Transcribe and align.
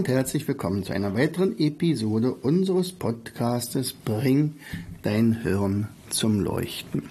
Und 0.00 0.08
herzlich 0.08 0.48
willkommen 0.48 0.82
zu 0.82 0.94
einer 0.94 1.14
weiteren 1.14 1.58
Episode 1.58 2.32
unseres 2.32 2.90
Podcastes 2.90 3.92
Bring 3.92 4.54
dein 5.02 5.42
Hirn 5.42 5.88
zum 6.08 6.40
Leuchten. 6.40 7.10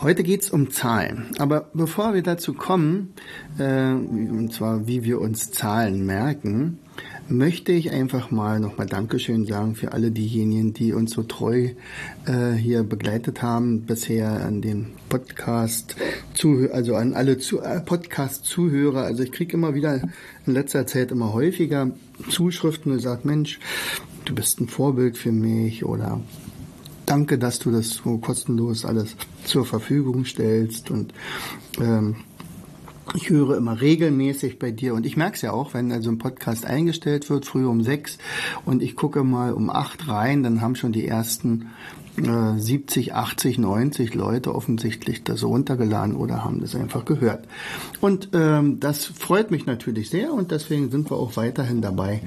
Heute 0.00 0.22
geht 0.22 0.42
es 0.42 0.50
um 0.50 0.70
Zahlen. 0.70 1.32
Aber 1.40 1.68
bevor 1.74 2.14
wir 2.14 2.22
dazu 2.22 2.54
kommen, 2.54 3.12
äh, 3.58 3.90
und 3.90 4.52
zwar 4.52 4.86
wie 4.86 5.02
wir 5.02 5.20
uns 5.20 5.50
Zahlen 5.50 6.06
merken, 6.06 6.78
möchte 7.30 7.72
ich 7.72 7.92
einfach 7.92 8.30
mal 8.30 8.58
nochmal 8.58 8.86
Dankeschön 8.86 9.46
sagen 9.46 9.76
für 9.76 9.92
alle 9.92 10.10
diejenigen, 10.10 10.74
die 10.74 10.92
uns 10.92 11.12
so 11.12 11.22
treu 11.22 11.70
äh, 12.26 12.52
hier 12.52 12.82
begleitet 12.82 13.40
haben 13.40 13.82
bisher 13.82 14.44
an 14.44 14.60
den 14.60 14.88
Podcast, 15.08 15.96
also 16.72 16.96
an 16.96 17.14
alle 17.14 17.38
zu, 17.38 17.60
äh, 17.60 17.80
Podcast-Zuhörer. 17.80 19.02
Also 19.02 19.22
ich 19.22 19.32
kriege 19.32 19.54
immer 19.54 19.74
wieder 19.74 20.02
in 20.46 20.52
letzter 20.52 20.86
Zeit 20.86 21.12
immer 21.12 21.32
häufiger 21.32 21.92
Zuschriften 22.28 22.92
und 22.92 22.98
sagt, 23.00 23.24
Mensch, 23.24 23.60
du 24.24 24.34
bist 24.34 24.60
ein 24.60 24.68
Vorbild 24.68 25.16
für 25.16 25.32
mich 25.32 25.84
oder 25.84 26.20
danke, 27.06 27.38
dass 27.38 27.60
du 27.60 27.70
das 27.70 27.90
so 27.90 28.18
kostenlos 28.18 28.84
alles 28.84 29.16
zur 29.44 29.64
Verfügung 29.64 30.24
stellst 30.24 30.90
und 30.90 31.14
ähm, 31.80 32.16
ich 33.14 33.30
höre 33.30 33.56
immer 33.56 33.80
regelmäßig 33.80 34.58
bei 34.58 34.70
dir 34.70 34.94
und 34.94 35.06
ich 35.06 35.16
merke 35.16 35.36
es 35.36 35.42
ja 35.42 35.52
auch, 35.52 35.74
wenn 35.74 35.92
also 35.92 36.10
ein 36.10 36.18
Podcast 36.18 36.64
eingestellt 36.64 37.28
wird, 37.30 37.44
früh 37.44 37.66
um 37.66 37.82
sechs 37.82 38.18
und 38.64 38.82
ich 38.82 38.96
gucke 38.96 39.24
mal 39.24 39.52
um 39.52 39.70
acht 39.70 40.08
rein, 40.08 40.42
dann 40.42 40.60
haben 40.60 40.76
schon 40.76 40.92
die 40.92 41.06
ersten 41.06 41.70
äh, 42.16 42.58
70, 42.58 43.14
80, 43.14 43.58
90 43.58 44.14
Leute 44.14 44.54
offensichtlich 44.54 45.24
das 45.24 45.42
runtergeladen 45.42 46.14
oder 46.14 46.44
haben 46.44 46.60
das 46.60 46.74
einfach 46.74 47.04
gehört. 47.04 47.46
Und 48.00 48.30
ähm, 48.32 48.80
das 48.80 49.04
freut 49.04 49.50
mich 49.50 49.66
natürlich 49.66 50.10
sehr 50.10 50.32
und 50.32 50.50
deswegen 50.50 50.90
sind 50.90 51.10
wir 51.10 51.16
auch 51.16 51.36
weiterhin 51.36 51.82
dabei, 51.82 52.22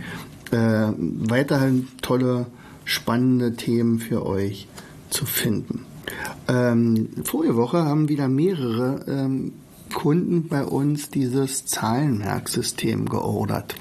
äh, 0.52 0.92
weiterhin 0.98 1.88
tolle, 2.02 2.48
spannende 2.86 3.54
Themen 3.54 4.00
für 4.00 4.26
euch 4.26 4.68
zu 5.10 5.26
finden. 5.26 5.86
Ähm, 6.48 7.10
vorige 7.24 7.56
Woche 7.56 7.86
haben 7.86 8.10
wieder 8.10 8.28
mehrere 8.28 9.06
ähm, 9.08 9.54
Kunden 9.94 10.48
bei 10.48 10.64
uns 10.64 11.10
dieses 11.10 11.66
Zahlenmerksystem 11.66 13.08
geordert. 13.08 13.76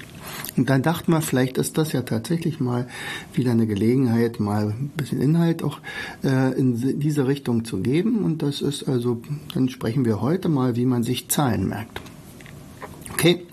Und 0.55 0.69
dann 0.69 0.81
dachten 0.81 1.11
wir, 1.11 1.21
vielleicht 1.21 1.57
ist 1.57 1.77
das 1.77 1.91
ja 1.93 2.03
tatsächlich 2.03 2.59
mal 2.59 2.87
wieder 3.33 3.51
eine 3.51 3.67
Gelegenheit, 3.67 4.39
mal 4.39 4.67
ein 4.67 4.91
bisschen 4.95 5.21
Inhalt 5.21 5.63
auch 5.63 5.79
äh, 6.23 6.57
in 6.57 6.99
diese 6.99 7.27
Richtung 7.27 7.65
zu 7.65 7.81
geben. 7.81 8.23
Und 8.23 8.41
das 8.41 8.61
ist 8.61 8.87
also, 8.87 9.21
dann 9.53 9.69
sprechen 9.69 10.05
wir 10.05 10.21
heute 10.21 10.49
mal, 10.49 10.75
wie 10.75 10.85
man 10.85 11.03
sich 11.03 11.29
Zahlen 11.29 11.67
merkt. 11.67 12.01
Okay. 13.11 13.45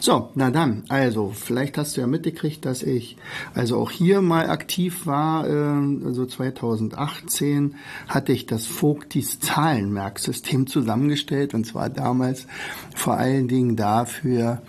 So, 0.00 0.30
na 0.34 0.50
dann, 0.50 0.84
also 0.88 1.32
vielleicht 1.34 1.76
hast 1.76 1.96
du 1.96 2.00
ja 2.00 2.06
mitgekriegt, 2.06 2.64
dass 2.64 2.82
ich 2.82 3.16
also 3.54 3.78
auch 3.78 3.90
hier 3.90 4.22
mal 4.22 4.48
aktiv 4.48 5.06
war. 5.06 5.46
Äh, 5.46 6.06
also 6.06 6.24
2018 6.24 7.74
hatte 8.06 8.32
ich 8.32 8.46
das 8.46 8.66
Vogtis 8.66 9.40
Zahlenmerksystem 9.40 10.66
zusammengestellt 10.66 11.54
und 11.54 11.64
zwar 11.66 11.88
damals 11.90 12.46
vor 12.94 13.14
allen 13.14 13.48
Dingen 13.48 13.74
dafür, 13.74 14.62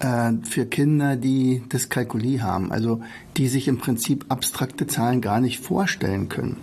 äh, 0.00 0.32
für 0.44 0.66
Kinder, 0.66 1.16
die 1.16 1.62
Dyskalkulie 1.72 2.42
haben, 2.42 2.70
also 2.70 3.00
die 3.36 3.48
sich 3.48 3.66
im 3.66 3.78
Prinzip 3.78 4.26
abstrakte 4.28 4.86
Zahlen 4.86 5.20
gar 5.20 5.40
nicht 5.40 5.60
vorstellen 5.60 6.28
können. 6.28 6.56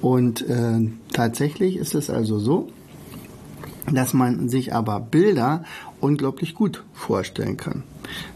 Und 0.00 0.48
äh, 0.48 0.80
tatsächlich 1.12 1.76
ist 1.76 1.94
es 1.94 2.10
also 2.10 2.38
so, 2.38 2.68
dass 3.92 4.14
man 4.14 4.48
sich 4.48 4.74
aber 4.74 5.00
Bilder 5.00 5.64
unglaublich 6.00 6.54
gut 6.54 6.84
vorstellen 6.92 7.56
kann. 7.56 7.82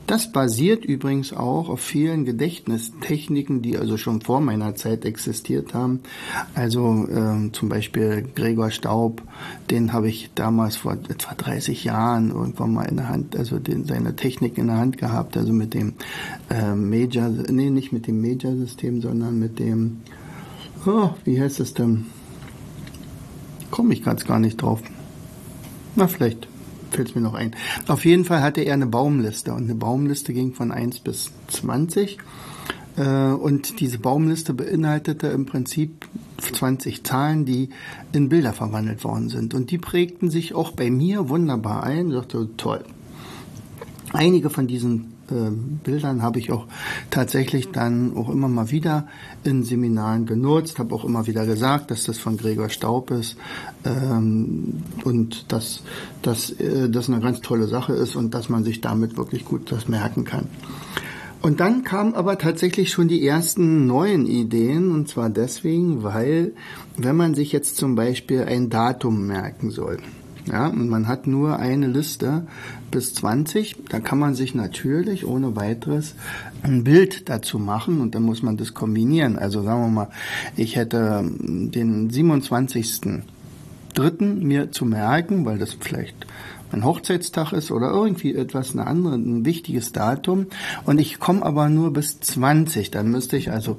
Das 0.06 0.32
basiert 0.32 0.86
übrigens 0.86 1.34
auch 1.34 1.68
auf 1.68 1.80
vielen 1.80 2.24
Gedächtnistechniken, 2.24 3.60
die 3.60 3.76
also 3.76 3.98
schon 3.98 4.22
vor 4.22 4.40
meiner 4.40 4.74
Zeit 4.74 5.04
existiert 5.04 5.74
haben. 5.74 6.00
Also 6.54 7.06
äh, 7.06 7.52
zum 7.52 7.68
Beispiel 7.68 8.26
Gregor 8.34 8.70
Staub, 8.70 9.22
den 9.70 9.92
habe 9.92 10.08
ich 10.08 10.30
damals 10.34 10.76
vor 10.76 10.92
etwa 10.92 11.34
30 11.34 11.84
Jahren 11.84 12.30
irgendwann 12.30 12.72
mal 12.72 12.84
in 12.84 12.96
der 12.96 13.10
Hand, 13.10 13.36
also 13.36 13.58
den, 13.58 13.84
seine 13.84 14.16
Technik 14.16 14.56
in 14.56 14.68
der 14.68 14.78
Hand 14.78 14.96
gehabt, 14.96 15.36
also 15.36 15.52
mit 15.52 15.74
dem 15.74 15.92
äh, 16.48 16.74
Major, 16.74 17.28
nee, 17.28 17.68
nicht 17.68 17.92
mit 17.92 18.06
dem 18.06 18.22
Major-System, 18.22 19.02
sondern 19.02 19.38
mit 19.38 19.58
dem, 19.58 19.98
oh, 20.86 21.10
wie 21.24 21.38
heißt 21.38 21.60
es 21.60 21.74
denn? 21.74 22.06
Komme 23.70 23.92
ich 23.92 24.02
gerade 24.02 24.24
gar 24.24 24.38
nicht 24.38 24.62
drauf. 24.62 24.82
Na, 25.98 26.06
vielleicht 26.06 26.46
fällt 26.92 27.08
es 27.08 27.14
mir 27.16 27.20
noch 27.22 27.34
ein. 27.34 27.56
Auf 27.88 28.04
jeden 28.04 28.24
Fall 28.24 28.40
hatte 28.40 28.60
er 28.60 28.74
eine 28.74 28.86
Baumliste 28.86 29.52
und 29.52 29.64
eine 29.64 29.74
Baumliste 29.74 30.32
ging 30.32 30.54
von 30.54 30.70
1 30.70 31.00
bis 31.00 31.32
20. 31.48 32.18
Äh, 32.96 33.32
und 33.32 33.80
diese 33.80 33.98
Baumliste 33.98 34.54
beinhaltete 34.54 35.26
im 35.26 35.44
Prinzip 35.44 36.06
20 36.40 37.02
Zahlen, 37.02 37.46
die 37.46 37.70
in 38.12 38.28
Bilder 38.28 38.52
verwandelt 38.52 39.02
worden 39.02 39.28
sind. 39.28 39.54
Und 39.54 39.72
die 39.72 39.78
prägten 39.78 40.30
sich 40.30 40.54
auch 40.54 40.70
bei 40.70 40.88
mir 40.88 41.28
wunderbar 41.30 41.82
ein. 41.82 42.10
Ich 42.10 42.14
dachte, 42.14 42.48
toll. 42.56 42.84
Einige 44.12 44.48
von 44.48 44.68
diesen 44.68 45.14
Bildern 45.28 46.22
habe 46.22 46.38
ich 46.38 46.50
auch 46.52 46.66
tatsächlich 47.10 47.70
dann 47.70 48.16
auch 48.16 48.30
immer 48.30 48.48
mal 48.48 48.70
wieder 48.70 49.06
in 49.44 49.62
Seminaren 49.62 50.26
genutzt, 50.26 50.78
habe 50.78 50.94
auch 50.94 51.04
immer 51.04 51.26
wieder 51.26 51.46
gesagt, 51.46 51.90
dass 51.90 52.04
das 52.04 52.18
von 52.18 52.36
Gregor 52.36 52.68
Staub 52.68 53.10
ist 53.10 53.36
ähm, 53.84 54.82
und 55.04 55.52
dass, 55.52 55.82
dass 56.22 56.50
äh, 56.52 56.88
das 56.88 57.08
eine 57.08 57.20
ganz 57.20 57.40
tolle 57.40 57.66
Sache 57.66 57.92
ist 57.92 58.16
und 58.16 58.34
dass 58.34 58.48
man 58.48 58.64
sich 58.64 58.80
damit 58.80 59.16
wirklich 59.16 59.44
gut 59.44 59.70
das 59.70 59.88
merken 59.88 60.24
kann. 60.24 60.46
Und 61.40 61.60
dann 61.60 61.84
kamen 61.84 62.14
aber 62.14 62.36
tatsächlich 62.38 62.90
schon 62.90 63.06
die 63.06 63.24
ersten 63.24 63.86
neuen 63.86 64.26
Ideen, 64.26 64.90
und 64.90 65.08
zwar 65.08 65.30
deswegen, 65.30 66.02
weil 66.02 66.52
wenn 66.96 67.14
man 67.14 67.34
sich 67.34 67.52
jetzt 67.52 67.76
zum 67.76 67.94
Beispiel 67.94 68.42
ein 68.42 68.70
Datum 68.70 69.26
merken 69.26 69.70
soll, 69.70 69.98
ja, 70.50 70.68
und 70.68 70.88
man 70.88 71.08
hat 71.08 71.26
nur 71.26 71.58
eine 71.58 71.86
Liste 71.86 72.46
bis 72.90 73.14
20. 73.14 73.76
Da 73.88 74.00
kann 74.00 74.18
man 74.18 74.34
sich 74.34 74.54
natürlich 74.54 75.26
ohne 75.26 75.56
weiteres 75.56 76.14
ein 76.62 76.84
Bild 76.84 77.28
dazu 77.28 77.58
machen 77.58 78.00
und 78.00 78.14
dann 78.14 78.22
muss 78.22 78.42
man 78.42 78.56
das 78.56 78.74
kombinieren. 78.74 79.38
Also 79.38 79.62
sagen 79.62 79.82
wir 79.82 79.88
mal, 79.88 80.10
ich 80.56 80.76
hätte 80.76 81.24
den 81.38 82.10
27. 82.10 83.22
Dritten 83.94 84.46
mir 84.46 84.70
zu 84.70 84.84
merken, 84.84 85.44
weil 85.44 85.58
das 85.58 85.74
vielleicht 85.78 86.26
mein 86.70 86.84
Hochzeitstag 86.84 87.52
ist 87.52 87.70
oder 87.70 87.90
irgendwie 87.90 88.34
etwas, 88.34 88.72
eine 88.72 88.86
andere, 88.86 89.14
ein 89.14 89.44
wichtiges 89.44 89.92
Datum 89.92 90.46
und 90.84 91.00
ich 91.00 91.18
komme 91.18 91.42
aber 91.42 91.68
nur 91.68 91.92
bis 91.92 92.20
20, 92.20 92.90
dann 92.90 93.10
müsste 93.10 93.36
ich 93.36 93.50
also 93.50 93.78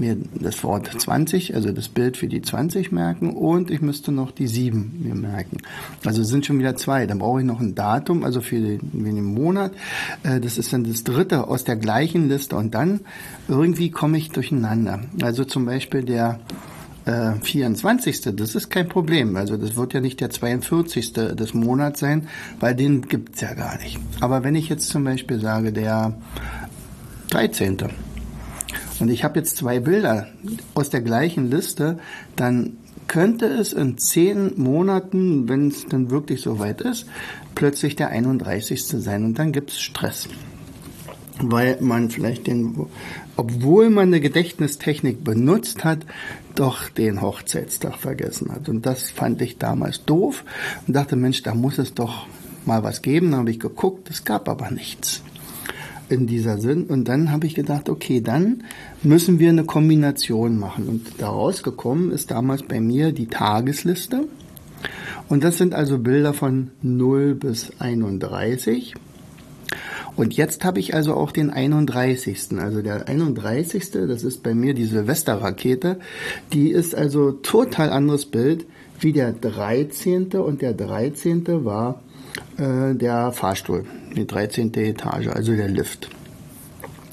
mir 0.00 0.16
das 0.34 0.62
Wort 0.64 0.90
20, 0.96 1.54
also 1.54 1.72
das 1.72 1.88
Bild 1.88 2.16
für 2.16 2.26
die 2.26 2.42
20 2.42 2.92
merken 2.92 3.30
und 3.30 3.70
ich 3.70 3.80
müsste 3.80 4.12
noch 4.12 4.30
die 4.30 4.46
7 4.46 5.00
mir 5.02 5.14
merken. 5.14 5.58
Also 6.04 6.22
sind 6.22 6.46
schon 6.46 6.58
wieder 6.58 6.76
zwei. 6.76 7.06
Dann 7.06 7.18
brauche 7.18 7.40
ich 7.40 7.46
noch 7.46 7.60
ein 7.60 7.74
Datum, 7.74 8.24
also 8.24 8.40
für 8.40 8.60
den, 8.60 8.80
für 8.80 9.12
den 9.12 9.24
Monat. 9.24 9.72
Äh, 10.22 10.40
das 10.40 10.58
ist 10.58 10.72
dann 10.72 10.84
das 10.84 11.04
dritte 11.04 11.48
aus 11.48 11.64
der 11.64 11.76
gleichen 11.76 12.28
Liste 12.28 12.56
und 12.56 12.74
dann 12.74 13.00
irgendwie 13.48 13.90
komme 13.90 14.18
ich 14.18 14.30
durcheinander. 14.30 15.00
Also 15.22 15.44
zum 15.44 15.66
Beispiel 15.66 16.02
der 16.02 16.40
äh, 17.04 17.32
24. 17.42 18.20
Das 18.36 18.54
ist 18.54 18.70
kein 18.70 18.88
Problem. 18.88 19.36
Also 19.36 19.56
das 19.56 19.76
wird 19.76 19.94
ja 19.94 20.00
nicht 20.00 20.20
der 20.20 20.30
42. 20.30 21.12
des 21.12 21.54
Monats 21.54 22.00
sein, 22.00 22.28
weil 22.60 22.74
den 22.74 23.02
gibt's 23.02 23.40
ja 23.40 23.54
gar 23.54 23.78
nicht. 23.78 23.98
Aber 24.20 24.44
wenn 24.44 24.54
ich 24.54 24.68
jetzt 24.68 24.88
zum 24.88 25.04
Beispiel 25.04 25.40
sage, 25.40 25.72
der 25.72 26.14
13. 27.30 27.78
Und 29.00 29.10
ich 29.10 29.24
habe 29.24 29.38
jetzt 29.38 29.56
zwei 29.56 29.80
Bilder 29.80 30.28
aus 30.74 30.90
der 30.90 31.00
gleichen 31.00 31.50
Liste, 31.50 31.98
dann 32.36 32.78
könnte 33.08 33.46
es 33.46 33.72
in 33.72 33.98
zehn 33.98 34.52
Monaten, 34.56 35.48
wenn 35.48 35.68
es 35.68 35.86
dann 35.86 36.10
wirklich 36.10 36.40
so 36.40 36.58
weit 36.58 36.80
ist, 36.80 37.06
plötzlich 37.54 37.96
der 37.96 38.08
31. 38.08 38.84
sein 38.84 39.24
und 39.24 39.38
dann 39.38 39.52
gibt 39.52 39.70
es 39.70 39.80
Stress. 39.80 40.28
Weil 41.40 41.78
man 41.80 42.10
vielleicht 42.10 42.46
den, 42.46 42.86
obwohl 43.36 43.90
man 43.90 44.08
eine 44.08 44.20
Gedächtnistechnik 44.20 45.24
benutzt 45.24 45.82
hat, 45.84 46.06
doch 46.54 46.88
den 46.88 47.20
Hochzeitstag 47.20 47.96
vergessen 47.96 48.52
hat. 48.52 48.68
Und 48.68 48.86
das 48.86 49.10
fand 49.10 49.42
ich 49.42 49.58
damals 49.58 50.04
doof 50.04 50.44
und 50.86 50.94
dachte, 50.94 51.16
Mensch, 51.16 51.42
da 51.42 51.54
muss 51.56 51.78
es 51.78 51.92
doch 51.92 52.28
mal 52.64 52.84
was 52.84 53.02
geben. 53.02 53.32
Dann 53.32 53.40
habe 53.40 53.50
ich 53.50 53.58
geguckt, 53.58 54.08
es 54.10 54.24
gab 54.24 54.48
aber 54.48 54.70
nichts 54.70 55.24
in 56.08 56.26
dieser 56.26 56.58
Sinn. 56.58 56.84
Und 56.84 57.08
dann 57.08 57.30
habe 57.30 57.46
ich 57.46 57.54
gedacht, 57.54 57.88
okay, 57.88 58.20
dann 58.20 58.64
müssen 59.02 59.38
wir 59.38 59.48
eine 59.48 59.64
Kombination 59.64 60.58
machen. 60.58 60.88
Und 60.88 61.06
daraus 61.18 61.62
gekommen 61.62 62.10
ist 62.10 62.30
damals 62.30 62.62
bei 62.62 62.80
mir 62.80 63.12
die 63.12 63.26
Tagesliste. 63.26 64.26
Und 65.28 65.44
das 65.44 65.58
sind 65.58 65.74
also 65.74 65.98
Bilder 65.98 66.34
von 66.34 66.70
0 66.82 67.34
bis 67.34 67.72
31. 67.78 68.94
Und 70.16 70.36
jetzt 70.36 70.64
habe 70.64 70.78
ich 70.78 70.94
also 70.94 71.14
auch 71.14 71.32
den 71.32 71.50
31. 71.50 72.58
Also 72.58 72.82
der 72.82 73.08
31. 73.08 73.90
Das 73.90 74.22
ist 74.22 74.42
bei 74.42 74.54
mir 74.54 74.74
die 74.74 74.84
Silvesterrakete. 74.84 75.98
Die 76.52 76.70
ist 76.70 76.94
also 76.94 77.32
total 77.32 77.90
anderes 77.90 78.26
Bild 78.26 78.66
wie 79.00 79.12
der 79.12 79.32
13. 79.32 80.32
Und 80.34 80.62
der 80.62 80.74
13. 80.74 81.64
war 81.64 82.00
äh, 82.56 82.94
der 82.94 83.32
Fahrstuhl, 83.32 83.84
die 84.16 84.26
13. 84.26 84.74
Etage, 84.74 85.28
also 85.28 85.54
der 85.54 85.68
Lift. 85.68 86.10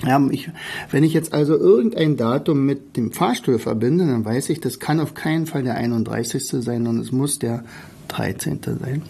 Ja, 0.05 0.19
ich, 0.31 0.49
wenn 0.89 1.03
ich 1.03 1.13
jetzt 1.13 1.33
also 1.33 1.55
irgendein 1.55 2.17
Datum 2.17 2.65
mit 2.65 2.97
dem 2.97 3.11
Fahrstuhl 3.11 3.59
verbinde, 3.59 4.07
dann 4.07 4.25
weiß 4.25 4.49
ich, 4.49 4.59
das 4.59 4.79
kann 4.79 4.99
auf 4.99 5.13
keinen 5.13 5.45
Fall 5.45 5.63
der 5.63 5.75
31. 5.75 6.43
sein, 6.43 6.63
sondern 6.63 6.99
es 6.99 7.11
muss 7.11 7.37
der 7.37 7.63
13. 8.07 8.61
sein. 8.63 9.03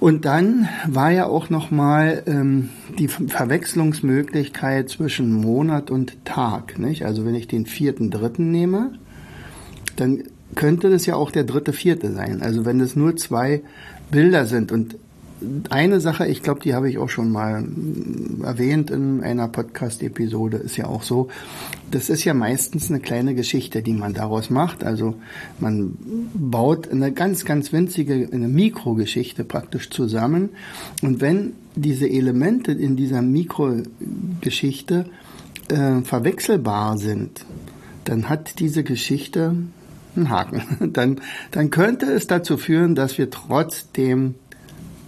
Und 0.00 0.24
dann 0.24 0.66
war 0.88 1.10
ja 1.10 1.26
auch 1.26 1.50
nochmal 1.50 2.22
ähm, 2.26 2.70
die 2.98 3.08
Verwechslungsmöglichkeit 3.08 4.88
zwischen 4.88 5.32
Monat 5.32 5.90
und 5.90 6.24
Tag. 6.24 6.78
Nicht? 6.78 7.04
Also 7.04 7.26
wenn 7.26 7.34
ich 7.34 7.48
den 7.48 7.66
vierten 7.66 8.10
dritten 8.10 8.50
nehme, 8.50 8.92
dann 9.96 10.22
könnte 10.54 10.90
das 10.90 11.06
ja 11.06 11.14
auch 11.16 11.30
der 11.30 11.44
dritte 11.44 11.72
vierte 11.72 12.12
sein. 12.12 12.42
Also 12.42 12.64
wenn 12.64 12.80
es 12.80 12.96
nur 12.96 13.16
zwei 13.16 13.62
Bilder 14.10 14.46
sind 14.46 14.72
und 14.72 14.96
eine 15.70 16.00
Sache, 16.00 16.26
ich 16.26 16.42
glaube, 16.42 16.60
die 16.60 16.74
habe 16.74 16.90
ich 16.90 16.98
auch 16.98 17.08
schon 17.08 17.30
mal 17.30 17.64
erwähnt 18.42 18.90
in 18.90 19.22
einer 19.22 19.48
Podcast-Episode, 19.48 20.58
ist 20.58 20.76
ja 20.76 20.86
auch 20.86 21.02
so, 21.02 21.28
das 21.90 22.10
ist 22.10 22.24
ja 22.24 22.34
meistens 22.34 22.90
eine 22.90 23.00
kleine 23.00 23.34
Geschichte, 23.34 23.82
die 23.82 23.94
man 23.94 24.12
daraus 24.12 24.50
macht. 24.50 24.84
Also 24.84 25.14
man 25.58 25.96
baut 26.34 26.90
eine 26.90 27.12
ganz, 27.12 27.44
ganz 27.44 27.72
winzige, 27.72 28.28
eine 28.30 28.48
Mikrogeschichte 28.48 29.44
praktisch 29.44 29.90
zusammen. 29.90 30.50
Und 31.02 31.20
wenn 31.20 31.54
diese 31.74 32.08
Elemente 32.08 32.72
in 32.72 32.96
dieser 32.96 33.22
Mikrogeschichte 33.22 35.06
äh, 35.68 36.00
verwechselbar 36.02 36.98
sind, 36.98 37.46
dann 38.04 38.28
hat 38.28 38.58
diese 38.58 38.82
Geschichte 38.82 39.54
einen 40.16 40.30
Haken. 40.30 40.62
Dann, 40.92 41.20
dann 41.50 41.70
könnte 41.70 42.06
es 42.06 42.26
dazu 42.26 42.56
führen, 42.56 42.94
dass 42.94 43.18
wir 43.18 43.30
trotzdem 43.30 44.34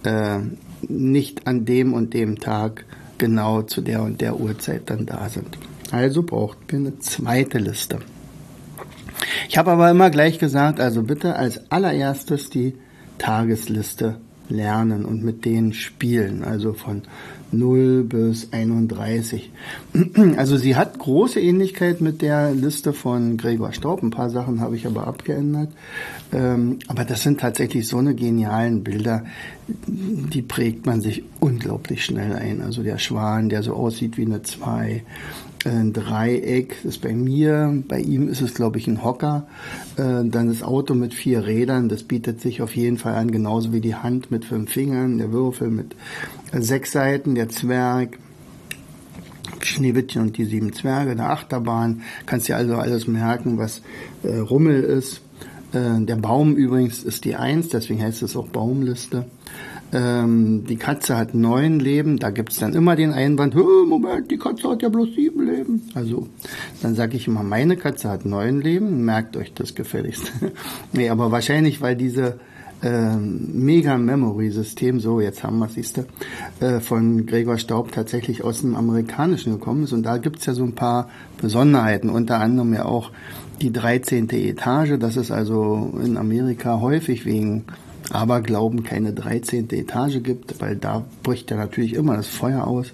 äh, 0.03 0.39
nicht 0.87 1.47
an 1.47 1.65
dem 1.65 1.93
und 1.93 2.13
dem 2.13 2.39
Tag 2.39 2.85
genau 3.17 3.61
zu 3.61 3.81
der 3.81 4.01
und 4.01 4.21
der 4.21 4.39
Uhrzeit 4.39 4.89
dann 4.89 5.05
da 5.05 5.29
sind. 5.29 5.57
Also 5.91 6.23
braucht 6.23 6.57
wir 6.67 6.79
eine 6.79 6.99
zweite 6.99 7.57
Liste. 7.57 7.99
Ich 9.47 9.57
habe 9.57 9.71
aber 9.71 9.89
immer 9.89 10.09
gleich 10.09 10.39
gesagt, 10.39 10.79
also 10.79 11.03
bitte 11.03 11.35
als 11.35 11.71
allererstes 11.71 12.49
die 12.49 12.75
Tagesliste 13.17 14.17
lernen 14.49 15.05
und 15.05 15.23
mit 15.23 15.45
denen 15.45 15.73
spielen, 15.73 16.43
also 16.43 16.73
von 16.73 17.03
0 17.53 18.03
bis 18.03 18.51
31. 18.51 19.51
Also 20.37 20.57
sie 20.57 20.75
hat 20.75 20.97
große 20.99 21.39
Ähnlichkeit 21.39 22.01
mit 22.01 22.21
der 22.21 22.51
Liste 22.51 22.93
von 22.93 23.37
Gregor 23.37 23.73
Staub. 23.73 24.01
Ein 24.01 24.09
paar 24.09 24.29
Sachen 24.29 24.59
habe 24.59 24.75
ich 24.75 24.87
aber 24.87 25.07
abgeändert. 25.07 25.69
Ähm, 26.31 26.79
aber 26.87 27.05
das 27.05 27.21
sind 27.21 27.39
tatsächlich 27.39 27.87
so 27.87 27.97
eine 27.97 28.15
genialen 28.15 28.83
Bilder, 28.83 29.25
die 29.67 30.41
prägt 30.41 30.85
man 30.85 31.01
sich 31.01 31.23
unglaublich 31.39 32.03
schnell 32.03 32.33
ein. 32.33 32.61
Also 32.61 32.83
der 32.83 32.97
Schwan, 32.97 33.49
der 33.49 33.63
so 33.63 33.73
aussieht 33.73 34.17
wie 34.17 34.25
eine 34.25 34.41
2, 34.41 35.03
ein 35.65 35.93
Dreieck 35.93 36.75
ist 36.83 37.01
bei 37.01 37.13
mir, 37.13 37.83
bei 37.87 37.99
ihm 37.99 38.27
ist 38.27 38.41
es 38.41 38.53
glaube 38.53 38.77
ich 38.77 38.87
ein 38.87 39.03
Hocker, 39.03 39.47
äh, 39.95 40.23
dann 40.25 40.47
das 40.47 40.63
Auto 40.63 40.93
mit 40.93 41.13
vier 41.13 41.45
Rädern, 41.45 41.89
das 41.89 42.03
bietet 42.03 42.41
sich 42.41 42.61
auf 42.61 42.75
jeden 42.75 42.97
Fall 42.97 43.15
an, 43.15 43.31
genauso 43.31 43.71
wie 43.71 43.81
die 43.81 43.95
Hand 43.95 44.31
mit 44.31 44.45
fünf 44.45 44.71
Fingern, 44.71 45.17
der 45.17 45.31
Würfel 45.31 45.69
mit 45.69 45.95
sechs 46.61 46.91
Seiten, 46.91 47.35
der 47.35 47.49
Zwerg, 47.49 48.19
Schneewittchen 49.61 50.21
und 50.21 50.37
die 50.37 50.45
sieben 50.45 50.73
Zwerge, 50.73 51.15
der 51.15 51.29
Achterbahn, 51.29 52.01
kannst 52.25 52.47
dir 52.47 52.57
also 52.57 52.75
alles 52.75 53.07
merken, 53.07 53.57
was 53.57 53.81
äh, 54.23 54.37
Rummel 54.37 54.83
ist. 54.83 55.21
Äh, 55.73 56.01
der 56.01 56.15
Baum 56.17 56.55
übrigens 56.55 57.03
ist 57.03 57.25
die 57.25 57.35
Eins, 57.35 57.69
deswegen 57.69 58.01
heißt 58.01 58.21
es 58.21 58.35
auch 58.35 58.47
Baumliste. 58.47 59.25
Ähm, 59.93 60.65
die 60.67 60.77
Katze 60.77 61.15
hat 61.17 61.35
neun 61.35 61.79
Leben, 61.79 62.17
da 62.17 62.31
gibt's 62.31 62.57
dann 62.57 62.73
immer 62.73 62.95
den 62.95 63.11
Einwand, 63.11 63.53
Moment, 63.55 64.31
die 64.31 64.37
Katze 64.37 64.69
hat 64.69 64.81
ja 64.81 64.89
bloß 64.89 65.13
sieben 65.13 65.45
Leben. 65.45 65.83
Also, 65.93 66.27
dann 66.81 66.95
sage 66.95 67.15
ich 67.15 67.27
immer, 67.27 67.43
meine 67.43 67.77
Katze 67.77 68.09
hat 68.09 68.25
neun 68.25 68.59
Leben, 68.59 69.05
merkt 69.05 69.37
euch 69.37 69.53
das 69.53 69.75
gefälligst. 69.75 70.31
nee, 70.93 71.09
aber 71.09 71.31
wahrscheinlich, 71.31 71.79
weil 71.81 71.95
diese 71.95 72.39
äh, 72.83 73.15
Mega-Memory-System, 73.15 74.99
so 74.99 75.21
jetzt 75.21 75.43
haben 75.43 75.59
wir 75.59 75.69
es, 75.75 75.93
äh, 76.59 76.79
von 76.81 77.25
Gregor 77.25 77.57
Staub 77.57 77.91
tatsächlich 77.91 78.43
aus 78.43 78.61
dem 78.61 78.75
Amerikanischen 78.75 79.53
gekommen 79.53 79.85
ist. 79.85 79.93
Und 79.93 80.03
da 80.03 80.17
gibt's 80.17 80.45
ja 80.45 80.53
so 80.53 80.63
ein 80.63 80.75
paar 80.75 81.09
Besonderheiten, 81.41 82.09
unter 82.09 82.39
anderem 82.39 82.73
ja 82.73 82.85
auch 82.85 83.11
die 83.61 83.71
13. 83.71 84.29
Etage. 84.29 84.99
Das 84.99 85.15
ist 85.15 85.31
also 85.31 85.93
in 86.03 86.17
Amerika 86.17 86.81
häufig 86.81 87.25
wegen 87.25 87.63
Aberglauben 88.11 88.83
keine 88.83 89.13
13. 89.13 89.69
Etage 89.71 90.21
gibt, 90.21 90.59
weil 90.61 90.75
da 90.75 91.05
bricht 91.23 91.51
ja 91.51 91.57
natürlich 91.57 91.93
immer 91.93 92.17
das 92.17 92.27
Feuer 92.27 92.67
aus 92.67 92.91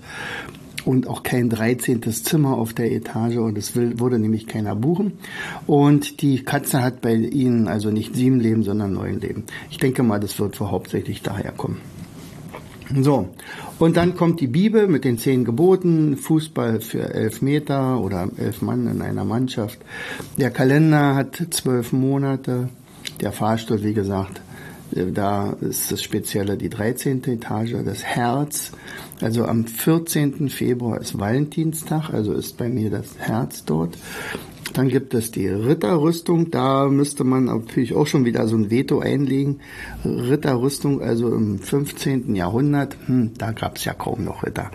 und 0.86 1.08
auch 1.08 1.24
kein 1.24 1.50
13. 1.50 2.02
Zimmer 2.12 2.58
auf 2.58 2.74
der 2.74 2.92
Etage 2.92 3.38
und 3.38 3.58
es 3.58 3.76
will, 3.76 4.00
wurde 4.00 4.20
nämlich 4.20 4.48
keiner 4.48 4.76
buchen. 4.76 5.14
Und 5.68 6.22
die 6.22 6.44
Katze 6.44 6.84
hat 6.84 7.02
bei 7.02 7.16
ihnen 7.16 7.68
also 7.68 7.92
nicht 7.92 8.16
sieben 8.16 8.40
Leben, 8.40 8.64
sondern 8.64 8.94
neun 8.94 9.20
Leben. 9.20 9.44
Ich 9.70 9.78
denke 9.78 10.04
mal, 10.04 10.20
das 10.20 10.40
wird 10.40 10.60
wohl 10.60 10.72
hauptsächlich 10.72 11.22
daher 11.22 11.52
kommen. 11.52 11.82
So, 13.02 13.30
und 13.78 13.98
dann 13.98 14.16
kommt 14.16 14.42
die 14.42 14.48
Bibel 14.48 14.88
mit 14.88 15.06
den 15.06 15.20
zehn 15.20 15.46
Geboten, 15.46 16.18
Fußball 16.18 16.82
für 16.82 17.14
elf 17.14 17.44
Meter 17.44 18.02
oder 18.02 18.28
elf 18.38 18.64
Mann 18.64 18.88
in 18.88 19.04
einer 19.04 19.26
Mannschaft. 19.26 19.78
Der 20.38 20.50
Kalender 20.50 21.14
hat 21.14 21.40
zwölf 21.52 21.94
Monate, 21.94 22.70
der 23.22 23.32
Fahrstuhl, 23.32 23.84
wie 23.84 23.94
gesagt, 23.94 24.42
da 24.92 25.52
ist 25.62 25.92
das 25.92 26.02
Spezielle 26.02 26.58
die 26.58 26.70
13. 26.70 27.24
Etage, 27.26 27.76
das 27.86 28.04
Herz. 28.04 28.72
Also 29.22 29.46
am 29.46 29.66
14. 29.66 30.50
Februar 30.50 31.00
ist 31.02 31.20
Valentinstag, 31.20 32.14
also 32.14 32.34
ist 32.34 32.58
bei 32.58 32.70
mir 32.70 32.90
das 32.90 33.18
Herz 33.18 33.66
dort. 33.66 33.98
Dann 34.74 34.88
gibt 34.88 35.14
es 35.14 35.32
die 35.32 35.48
Ritterrüstung, 35.48 36.52
da 36.52 36.88
müsste 36.88 37.24
man 37.24 37.46
natürlich 37.46 37.96
auch 37.96 38.08
schon 38.08 38.26
wieder 38.26 38.48
so 38.48 38.56
ein 38.56 38.70
Veto 38.70 39.00
einlegen. 39.00 39.60
Ritterrüstung, 40.06 41.02
also 41.02 41.34
im 41.34 41.60
15. 41.60 42.36
Jahrhundert, 42.36 42.96
hm, 43.08 43.32
da 43.38 43.52
gab 43.52 43.78
es 43.78 43.86
ja 43.86 43.94
kaum 43.94 44.24
noch 44.24 44.44
Ritter. 44.44 44.72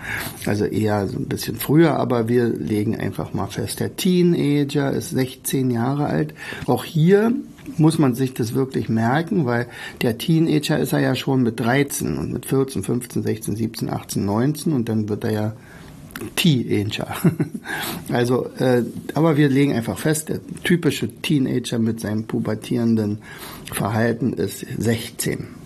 Also 0.46 0.64
eher 0.64 1.06
so 1.06 1.16
ein 1.18 1.28
bisschen 1.28 1.56
früher, 1.56 1.96
aber 1.96 2.28
wir 2.28 2.48
legen 2.48 2.96
einfach 2.96 3.32
mal 3.32 3.46
fest, 3.46 3.80
der 3.80 3.96
Teenager 3.96 4.90
ist 4.92 5.10
16 5.10 5.70
Jahre 5.70 6.06
alt. 6.06 6.34
Auch 6.66 6.84
hier 6.84 7.32
muss 7.76 7.98
man 7.98 8.14
sich 8.14 8.34
das 8.34 8.54
wirklich 8.54 8.88
merken, 8.88 9.46
weil 9.46 9.66
der 10.02 10.18
Teenager 10.18 10.78
ist 10.78 10.92
er 10.92 11.00
ja 11.00 11.14
schon 11.14 11.42
mit 11.42 11.60
13 11.60 12.18
und 12.18 12.32
mit 12.32 12.46
14, 12.46 12.82
15, 12.82 13.22
16, 13.22 13.56
17, 13.56 13.90
18, 13.90 14.24
19 14.24 14.72
und 14.72 14.88
dann 14.88 15.08
wird 15.08 15.24
er 15.24 15.32
ja 15.32 15.52
Teenager. 16.36 17.08
also, 18.12 18.46
äh, 18.58 18.84
aber 19.14 19.36
wir 19.36 19.48
legen 19.48 19.72
einfach 19.72 19.98
fest, 19.98 20.28
der 20.28 20.40
typische 20.62 21.08
Teenager 21.08 21.78
mit 21.78 22.00
seinem 22.00 22.24
pubertierenden 22.24 23.18
Verhalten 23.72 24.32
ist 24.32 24.64
16. 24.78 25.63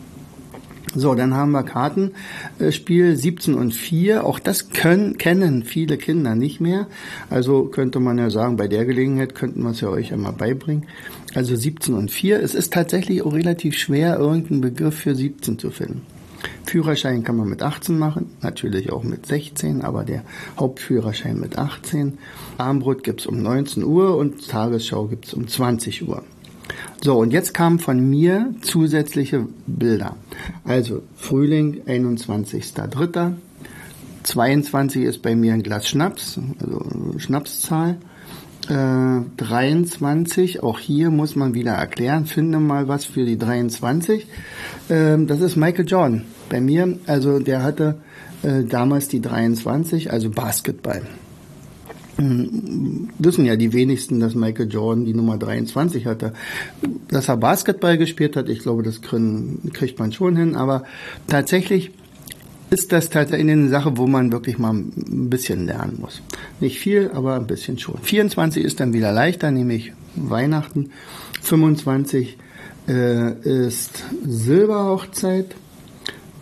So, 0.95 1.15
dann 1.15 1.35
haben 1.35 1.53
wir 1.53 1.65
Kartenspiel 1.65 3.15
17 3.15 3.55
und 3.55 3.75
4. 3.75 4.25
Auch 4.25 4.39
das 4.39 4.71
können, 4.71 5.19
kennen 5.19 5.65
viele 5.65 5.99
Kinder 5.99 6.35
nicht 6.35 6.61
mehr. 6.61 6.87
Also 7.29 7.65
könnte 7.67 8.01
man 8.01 8.19
ja 8.19 8.31
sagen, 8.31 8.57
bei 8.57 8.69
der 8.69 8.87
Gelegenheit 8.87 9.35
könnten 9.35 9.63
wir 9.63 9.71
es 9.71 9.81
ja 9.81 9.89
euch 9.89 10.13
einmal 10.13 10.33
beibringen. 10.33 10.87
Also 11.35 11.57
17 11.57 11.95
und 11.95 12.11
4. 12.11 12.43
Es 12.43 12.55
ist 12.55 12.73
tatsächlich 12.73 13.23
auch 13.23 13.35
relativ 13.35 13.77
schwer, 13.77 14.19
irgendeinen 14.19 14.63
Begriff 14.63 14.95
für 14.95 15.15
17 15.15 15.59
zu 15.59 15.71
finden. 15.71 16.03
Führerschein 16.65 17.25
kann 17.25 17.37
man 17.37 17.49
mit 17.49 17.63
18 17.63 17.99
machen, 17.99 18.31
natürlich 18.43 18.93
auch 18.93 19.03
mit 19.03 19.27
16, 19.27 19.83
aber 19.83 20.05
der 20.05 20.23
Hauptführerschein 20.59 21.39
mit 21.39 21.59
18. 21.59 22.19
Armbrot 22.59 23.03
gibt's 23.03 23.27
um 23.27 23.43
19 23.43 23.83
Uhr 23.85 24.17
und 24.17 24.49
Tagesschau 24.49 25.07
gibt's 25.07 25.35
um 25.35 25.49
20 25.49 26.09
Uhr. 26.09 26.23
So, 27.01 27.19
und 27.19 27.33
jetzt 27.33 27.55
kamen 27.55 27.79
von 27.79 28.11
mir 28.11 28.55
zusätzliche 28.61 29.47
Bilder. 29.67 30.17
Also 30.65 31.03
Frühling, 31.17 31.83
21.03. 31.87 33.35
22 34.25 35.05
ist 35.05 35.23
bei 35.23 35.37
mir 35.37 35.55
ein 35.55 35.63
Glas 35.63 35.89
Schnaps, 35.89 36.41
also 36.61 37.19
Schnapszahl. 37.19 37.99
Äh, 38.69 39.23
23, 39.39 40.63
auch 40.63 40.79
hier 40.79 41.11
muss 41.11 41.37
man 41.37 41.55
wieder 41.55 41.73
erklären, 41.73 42.27
finde 42.27 42.59
mal 42.59 42.89
was 42.89 43.07
für 43.07 43.25
die 43.25 43.39
23. 43.39 44.27
Ähm, 44.91 45.27
das 45.27 45.41
ist 45.41 45.57
Michael 45.57 45.87
Jordan 45.87 46.25
bei 46.51 46.61
mir. 46.61 46.99
Also 47.07 47.39
der 47.39 47.63
hatte 47.63 48.01
äh, 48.43 48.65
damals 48.65 49.09
die 49.09 49.23
23, 49.23 50.13
also 50.13 50.31
Basketball. 50.31 51.03
Wissen 52.19 53.45
ja 53.45 53.55
die 53.55 53.73
wenigsten, 53.73 54.19
dass 54.19 54.35
Michael 54.35 54.69
Jordan 54.69 55.05
die 55.05 55.15
Nummer 55.15 55.39
23 55.39 56.07
hatte. 56.07 56.33
Dass 57.09 57.29
er 57.29 57.37
Basketball 57.37 57.97
gespielt 57.97 58.37
hat, 58.37 58.49
ich 58.49 58.59
glaube, 58.59 58.83
das 58.83 59.01
kriegt 59.01 59.99
man 59.99 60.13
schon 60.13 60.37
hin, 60.37 60.57
aber 60.57 60.83
tatsächlich 61.29 61.93
ist 62.71 62.93
das 62.93 63.09
tatsächlich 63.09 63.51
eine 63.51 63.69
Sache, 63.69 63.97
wo 63.97 64.07
man 64.07 64.33
wirklich 64.33 64.59
mal 64.59 64.75
ein 64.75 65.31
bisschen 65.31 65.67
lernen 65.67 65.99
muss. 66.01 66.21
Nicht 66.61 66.79
viel, 66.81 67.11
aber 67.15 67.37
ein 67.37 67.47
bisschen 67.47 67.79
schon. 67.79 67.99
24 68.03 68.65
ist 68.65 68.81
dann 68.81 68.93
wieder 68.93 69.13
leichter, 69.13 69.51
nämlich 69.51 69.93
Weihnachten. 70.17 70.91
25 71.43 72.37
äh, 72.89 73.33
ist 73.67 74.05
Silberhochzeit. 74.27 75.55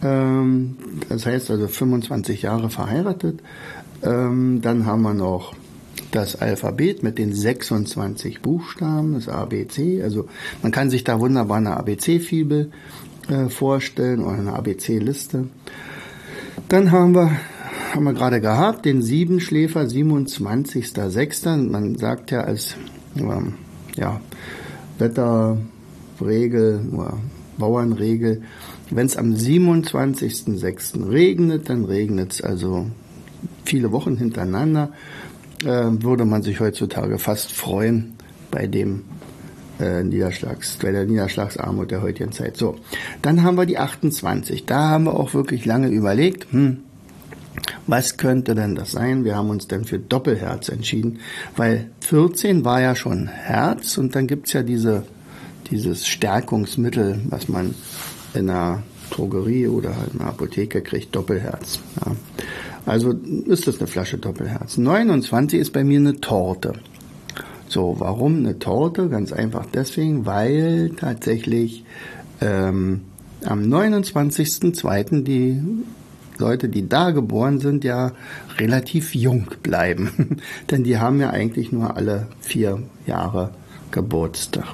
Ähm, 0.02 0.76
das 1.09 1.26
heißt 1.26 1.50
also 1.50 1.68
25 1.68 2.42
Jahre 2.42 2.71
verheiratet. 2.71 3.40
Ähm, 4.02 4.61
dann 4.62 4.87
haben 4.87 5.02
wir 5.02 5.14
noch 5.14 5.54
das 6.16 6.37
Alphabet 6.37 7.02
mit 7.02 7.18
den 7.18 7.35
26 7.35 8.40
Buchstaben, 8.40 9.14
das 9.14 9.28
ABC. 9.28 10.02
Also 10.02 10.26
man 10.62 10.73
kann 10.73 10.88
sich 10.90 11.04
da 11.04 11.20
wunderbar 11.20 11.58
eine 11.58 11.76
ABC-Fibel 11.76 12.70
äh, 13.28 13.49
vorstellen 13.49 14.23
oder 14.25 14.38
eine 14.38 14.54
ABC-Liste. 14.54 15.49
Dann 16.68 16.90
haben 16.90 17.14
wir, 17.14 17.30
haben 17.92 18.04
wir 18.04 18.14
gerade 18.14 18.40
gehabt, 18.40 18.87
den 18.87 19.02
Siebenschläfer, 19.02 19.82
27.06. 19.82 21.68
Man 21.68 21.96
sagt 21.96 22.30
ja 22.30 22.40
als 22.40 22.76
ähm, 23.16 23.54
ja, 23.96 24.20
Wetterregel 24.99 26.80
oder 26.92 27.18
Bauernregel, 27.58 28.42
wenn 28.90 29.06
es 29.06 29.16
am 29.16 29.32
27.06. 29.35 31.11
regnet, 31.11 31.68
dann 31.68 31.85
regnet 31.85 32.32
es 32.32 32.42
also 32.42 32.87
viele 33.64 33.92
Wochen 33.92 34.16
hintereinander. 34.16 34.92
Äh, 35.65 36.03
würde 36.03 36.25
man 36.25 36.43
sich 36.43 36.61
heutzutage 36.61 37.19
fast 37.19 37.53
freuen 37.53 38.15
bei 38.51 38.67
dem 38.67 39.05
äh, 39.81 40.03
Niederschlags, 40.03 40.77
bei 40.77 40.93
der 40.93 41.05
Niederschlagsarmut 41.05 41.91
der 41.91 42.03
heutigen 42.03 42.33
Zeit. 42.33 42.57
So, 42.57 42.77
dann 43.23 43.43
haben 43.43 43.57
wir 43.57 43.67
die 43.67 43.79
28. 43.79 44.67
Da 44.67 44.89
haben 44.91 45.05
wir 45.05 45.15
auch 45.15 45.35
wirklich 45.35 45.65
lange 45.65 45.89
überlegt, 45.89 46.53
hm, 46.53 46.79
was 47.87 48.17
könnte 48.17 48.55
denn 48.55 48.75
das 48.75 48.93
sein? 48.93 49.25
Wir 49.25 49.37
haben 49.37 49.51
uns 49.51 49.67
dann 49.67 49.85
für 49.85 49.99
Doppelherz 49.99 50.69
entschieden, 50.69 51.21
weil 51.57 51.91
14 52.01 52.65
war 52.65 52.81
ja 52.81 52.95
schon 52.95 53.27
Herz 53.27 53.97
und 53.97 54.15
dann 54.15 54.27
gibt's 54.27 54.53
ja 54.53 54.63
diese, 54.63 55.05
dieses 55.71 56.07
Stärkungsmittel, 56.07 57.21
was 57.31 57.49
man 57.49 57.75
in 58.35 58.51
einer 58.51 58.83
Drogerie 59.11 59.69
oder 59.69 59.97
halt 59.97 60.15
in 60.15 60.21
einer 60.21 60.31
Apotheke 60.31 60.83
kriegt, 60.83 61.15
Doppelherz. 61.15 61.79
Ja. 62.05 62.13
Also 62.87 63.11
ist 63.11 63.66
das 63.66 63.78
eine 63.78 63.88
Flasche 63.88 64.16
Doppelherz. 64.16 64.78
29 64.78 65.61
ist 65.61 65.73
bei 65.73 65.85
mir 65.85 65.99
eine 65.99 66.21
Torte. 66.21 66.75
So, 67.69 67.97
warum 67.99 68.37
eine 68.37 68.59
Torte? 68.61 69.09
Ganz 69.09 69.33
einfach 69.33 69.66
deswegen, 69.75 70.25
weil 70.25 70.93
tatsächlich 70.97 71.85
ähm, 72.40 73.02
am 73.45 73.62
29.02. 73.62 75.25
die 75.25 75.61
Leute, 76.38 76.69
die 76.69 76.88
da 76.88 77.11
geboren 77.11 77.59
sind, 77.59 77.83
ja 77.83 78.12
relativ 78.59 79.14
jung 79.14 79.49
bleiben. 79.62 80.38
Denn 80.71 80.85
die 80.85 80.99
haben 80.99 81.21
ja 81.21 81.31
eigentlich 81.31 81.73
nur 81.73 81.97
alle 81.97 82.28
vier 82.40 82.83
Jahre 83.07 83.50
Geburtstag. 83.90 84.66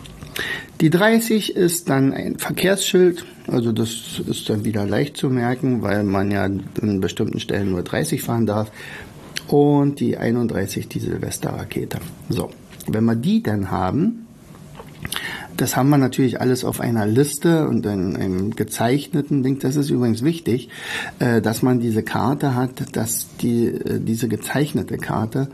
Die 0.80 0.90
30 0.90 1.54
ist 1.54 1.88
dann 1.88 2.12
ein 2.12 2.38
Verkehrsschild, 2.38 3.24
also 3.46 3.72
das 3.72 4.20
ist 4.26 4.48
dann 4.48 4.64
wieder 4.64 4.86
leicht 4.86 5.16
zu 5.16 5.30
merken, 5.30 5.82
weil 5.82 6.04
man 6.04 6.30
ja 6.30 6.44
an 6.44 7.00
bestimmten 7.00 7.40
Stellen 7.40 7.70
nur 7.70 7.82
30 7.82 8.22
fahren 8.22 8.46
darf. 8.46 8.70
Und 9.48 10.00
die 10.00 10.16
31 10.16 10.88
die 10.88 11.00
Silvesterrakete. 11.00 11.98
So, 12.28 12.50
wenn 12.86 13.04
wir 13.04 13.16
die 13.16 13.42
dann 13.42 13.70
haben, 13.70 14.26
das 15.56 15.76
haben 15.76 15.90
wir 15.90 15.98
natürlich 15.98 16.40
alles 16.40 16.64
auf 16.64 16.80
einer 16.80 17.06
Liste 17.06 17.68
und 17.68 17.84
in 17.86 18.16
einem 18.16 18.50
gezeichneten 18.56 19.42
Ding. 19.42 19.58
Das 19.58 19.76
ist 19.76 19.90
übrigens 19.90 20.22
wichtig, 20.22 20.68
äh, 21.18 21.40
dass 21.40 21.62
man 21.62 21.80
diese 21.80 22.02
Karte 22.02 22.54
hat, 22.54 22.96
dass 22.96 23.28
die, 23.40 23.66
äh, 23.66 24.00
diese 24.00 24.28
gezeichnete 24.28 24.98
Karte 24.98 25.48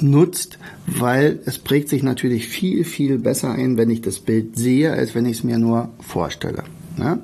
nutzt, 0.00 0.58
weil 0.86 1.40
es 1.44 1.58
prägt 1.58 1.88
sich 1.88 2.02
natürlich 2.02 2.48
viel, 2.48 2.84
viel 2.84 3.18
besser 3.18 3.52
ein, 3.52 3.76
wenn 3.76 3.90
ich 3.90 4.00
das 4.00 4.20
Bild 4.20 4.56
sehe, 4.56 4.92
als 4.92 5.14
wenn 5.14 5.26
ich 5.26 5.38
es 5.38 5.44
mir 5.44 5.58
nur 5.58 5.90
vorstelle. 6.00 6.64
Ne? 6.96 7.18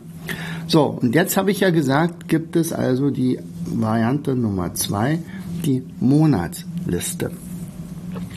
So, 0.66 0.84
und 0.84 1.14
jetzt 1.14 1.37
habe 1.37 1.50
ich 1.50 1.60
ja 1.60 1.70
gesagt, 1.70 2.28
gibt 2.28 2.56
es 2.56 2.72
also 2.72 3.10
die 3.10 3.38
Variante 3.66 4.37
Nummer 4.37 4.75
zwei, 4.75 5.18
die 5.64 5.82
Monatsliste. 5.99 7.32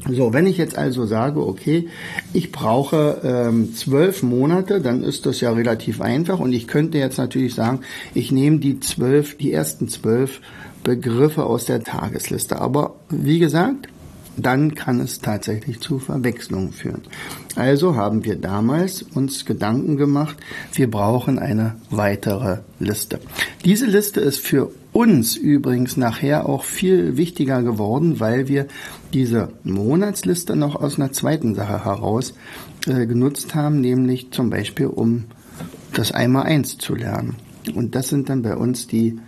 So, 0.10 0.34
wenn 0.34 0.48
ich 0.48 0.58
jetzt 0.58 0.78
also 0.78 1.06
sage, 1.06 1.46
okay, 1.46 1.88
ich 2.34 2.52
brauche 2.52 3.22
ähm, 3.24 3.74
zwölf 3.74 4.22
Monate, 4.22 4.82
dann 4.82 5.02
ist 5.02 5.26
das 5.26 5.40
ja 5.40 5.52
relativ 5.52 6.02
einfach 6.02 6.40
und 6.40 6.52
ich 6.52 6.68
könnte 6.68 6.98
jetzt 6.98 7.18
natürlich 7.18 7.56
sagen, 7.56 7.82
ich 8.14 8.32
nehme 8.32 8.60
die 8.60 8.80
zwölf, 8.82 9.38
die 9.38 9.54
ersten 9.54 9.88
zwölf 9.88 10.42
Begriffe 10.84 11.46
aus 11.46 11.66
der 11.66 11.84
Tagesliste. 11.84 12.60
Aber 12.60 12.96
wie 13.10 13.40
gesagt, 13.40 13.88
dann 14.38 14.76
kann 14.76 15.00
es 15.00 15.20
tatsächlich 15.20 15.80
zu 15.80 16.00
Verwechslungen 16.00 16.72
führen. 16.72 17.02
Also 17.56 17.96
haben 17.96 18.26
wir 18.26 18.36
damals 18.36 19.02
uns 19.02 19.46
Gedanken 19.46 19.98
gemacht, 19.98 20.38
wir 20.74 20.90
brauchen 20.90 21.40
eine 21.40 21.76
weitere 21.90 22.60
Liste. 22.80 23.20
Diese 23.64 23.86
Liste 23.86 24.22
ist 24.22 24.40
für 24.40 24.72
uns 24.92 25.36
übrigens 25.36 25.98
nachher 25.98 26.48
auch 26.48 26.64
viel 26.64 27.18
wichtiger 27.18 27.64
geworden, 27.64 28.20
weil 28.20 28.48
wir 28.48 28.68
diese 29.12 29.50
Monatsliste 29.64 30.56
noch 30.56 30.76
aus 30.76 30.98
einer 30.98 31.12
zweiten 31.12 31.56
Sache 31.56 31.84
heraus 31.84 32.34
äh, 32.88 33.06
genutzt 33.06 33.56
haben, 33.56 33.82
nämlich 33.82 34.32
zum 34.32 34.50
Beispiel 34.50 34.88
um 34.88 35.26
das 35.94 36.12
Einmal-Eins 36.12 36.78
zu 36.78 36.96
lernen. 36.96 37.36
Und 37.76 37.96
das 37.96 38.10
sind 38.10 38.30
dann 38.30 38.42
bei 38.42 38.56
uns 38.56 38.88
die 38.88 39.20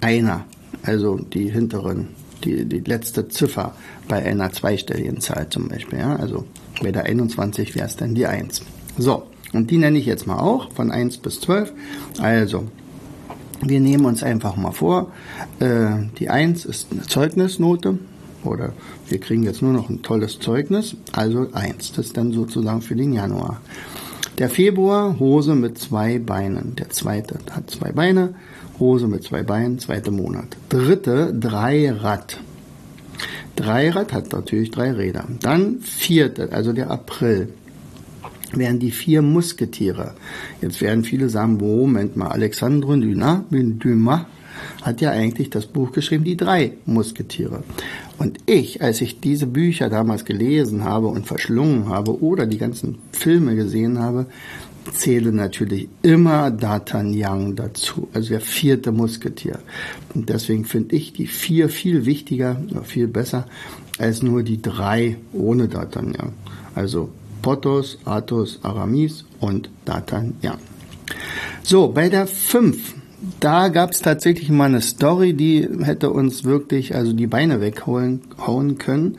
Einer, 0.00 0.44
also 0.82 1.16
die 1.16 1.50
hinteren, 1.50 2.08
die, 2.46 2.64
die 2.64 2.80
letzte 2.80 3.28
Ziffer 3.28 3.74
bei 4.08 4.24
einer 4.24 4.52
zweistelligen 4.52 5.20
Zahl 5.20 5.48
zum 5.50 5.68
Beispiel. 5.68 5.98
Ja? 5.98 6.16
Also 6.16 6.44
bei 6.80 6.92
der 6.92 7.04
21 7.04 7.74
wäre 7.74 7.86
es 7.86 7.96
dann 7.96 8.14
die 8.14 8.26
1. 8.26 8.62
So, 8.96 9.24
und 9.52 9.70
die 9.70 9.78
nenne 9.78 9.98
ich 9.98 10.06
jetzt 10.06 10.26
mal 10.26 10.38
auch 10.38 10.72
von 10.72 10.90
1 10.90 11.18
bis 11.18 11.40
12. 11.40 11.72
Also, 12.20 12.64
wir 13.62 13.80
nehmen 13.80 14.04
uns 14.04 14.22
einfach 14.22 14.56
mal 14.56 14.72
vor, 14.72 15.12
äh, 15.60 15.88
die 16.18 16.28
1 16.28 16.64
ist 16.64 16.88
eine 16.92 17.02
Zeugnisnote 17.02 17.98
oder 18.44 18.72
wir 19.08 19.18
kriegen 19.18 19.42
jetzt 19.42 19.62
nur 19.62 19.72
noch 19.72 19.88
ein 19.88 20.02
tolles 20.02 20.38
Zeugnis, 20.38 20.96
also 21.12 21.48
1. 21.52 21.92
Das 21.92 22.06
ist 22.06 22.16
dann 22.16 22.32
sozusagen 22.32 22.82
für 22.82 22.96
den 22.96 23.12
Januar. 23.12 23.60
Der 24.38 24.50
Februar, 24.50 25.18
Hose 25.18 25.54
mit 25.54 25.78
zwei 25.78 26.18
Beinen. 26.18 26.76
Der 26.76 26.90
zweite 26.90 27.38
hat 27.50 27.70
zwei 27.70 27.92
Beine, 27.92 28.34
Hose 28.78 29.08
mit 29.08 29.24
zwei 29.24 29.42
Beinen, 29.42 29.78
zweiter 29.78 30.10
Monat. 30.10 30.56
Dritte, 30.68 31.34
Dreirad. 31.34 32.40
Dreirad 33.56 34.12
hat 34.12 34.32
natürlich 34.32 34.70
drei 34.70 34.92
Räder. 34.92 35.24
Dann 35.40 35.80
vierte, 35.80 36.52
also 36.52 36.72
der 36.72 36.90
April, 36.90 37.48
wären 38.52 38.78
die 38.78 38.90
vier 38.90 39.22
Musketiere. 39.22 40.14
Jetzt 40.60 40.80
werden 40.80 41.04
viele 41.04 41.28
sagen, 41.28 41.56
Moment 41.56 42.16
mal, 42.16 42.28
Alexandre 42.28 42.98
Dumas 42.98 44.26
hat 44.82 45.00
ja 45.00 45.10
eigentlich 45.10 45.50
das 45.50 45.66
Buch 45.66 45.92
geschrieben, 45.92 46.24
die 46.24 46.36
drei 46.36 46.72
Musketiere. 46.86 47.62
Und 48.18 48.38
ich, 48.46 48.82
als 48.82 49.00
ich 49.00 49.20
diese 49.20 49.46
Bücher 49.46 49.90
damals 49.90 50.24
gelesen 50.24 50.84
habe 50.84 51.08
und 51.08 51.26
verschlungen 51.26 51.88
habe 51.88 52.22
oder 52.22 52.46
die 52.46 52.58
ganzen 52.58 52.98
Filme 53.12 53.56
gesehen 53.56 53.98
habe, 53.98 54.26
zähle 54.92 55.32
natürlich 55.32 55.88
immer 56.02 56.48
D'Artagnan 56.48 57.54
dazu, 57.54 58.08
also 58.12 58.30
der 58.30 58.40
vierte 58.40 58.92
Musketier. 58.92 59.58
Und 60.14 60.28
deswegen 60.28 60.64
finde 60.64 60.96
ich 60.96 61.12
die 61.12 61.26
vier 61.26 61.68
viel 61.68 62.04
wichtiger, 62.04 62.60
viel 62.84 63.08
besser 63.08 63.46
als 63.98 64.22
nur 64.22 64.42
die 64.42 64.60
drei 64.60 65.16
ohne 65.32 65.66
D'Artagnan. 65.66 66.32
Also 66.74 67.10
Porthos, 67.42 67.98
Athos, 68.04 68.60
Aramis 68.62 69.24
und 69.40 69.70
D'Artagnan. 69.86 70.58
So, 71.62 71.88
bei 71.88 72.08
der 72.08 72.26
fünf 72.26 72.94
da 73.40 73.68
gab 73.68 73.90
es 73.90 74.02
tatsächlich 74.02 74.50
mal 74.50 74.66
eine 74.66 74.80
Story, 74.80 75.32
die 75.32 75.68
hätte 75.82 76.10
uns 76.10 76.44
wirklich 76.44 76.94
also 76.94 77.12
die 77.12 77.26
Beine 77.26 77.60
weghauen 77.60 78.20
hauen 78.38 78.78
können. 78.78 79.16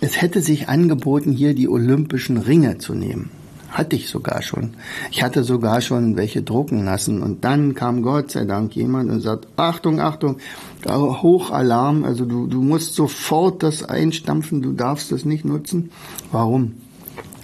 Es 0.00 0.20
hätte 0.20 0.40
sich 0.40 0.68
angeboten, 0.68 1.32
hier 1.32 1.54
die 1.54 1.68
olympischen 1.68 2.36
Ringe 2.36 2.78
zu 2.78 2.94
nehmen. 2.94 3.30
Hatte 3.70 3.96
ich 3.96 4.08
sogar 4.08 4.42
schon. 4.42 4.74
Ich 5.10 5.22
hatte 5.22 5.44
sogar 5.44 5.80
schon 5.80 6.16
welche 6.16 6.42
drucken 6.42 6.84
lassen. 6.84 7.22
Und 7.22 7.44
dann 7.44 7.74
kam 7.74 8.02
Gott 8.02 8.30
sei 8.30 8.44
Dank 8.44 8.74
jemand 8.74 9.10
und 9.10 9.20
sagt, 9.20 9.46
Achtung, 9.56 10.00
Achtung, 10.00 10.38
Hochalarm, 10.86 12.04
also 12.04 12.24
du, 12.24 12.46
du 12.46 12.62
musst 12.62 12.94
sofort 12.94 13.62
das 13.62 13.82
einstampfen, 13.82 14.62
du 14.62 14.72
darfst 14.72 15.12
es 15.12 15.24
nicht 15.24 15.44
nutzen. 15.44 15.90
Warum? 16.32 16.74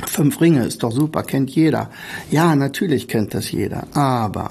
Fünf 0.06 0.40
Ringe 0.40 0.64
ist 0.64 0.82
doch 0.82 0.92
super, 0.92 1.22
kennt 1.22 1.50
jeder. 1.50 1.90
Ja, 2.30 2.56
natürlich 2.56 3.08
kennt 3.08 3.34
das 3.34 3.50
jeder, 3.50 3.86
aber 3.94 4.50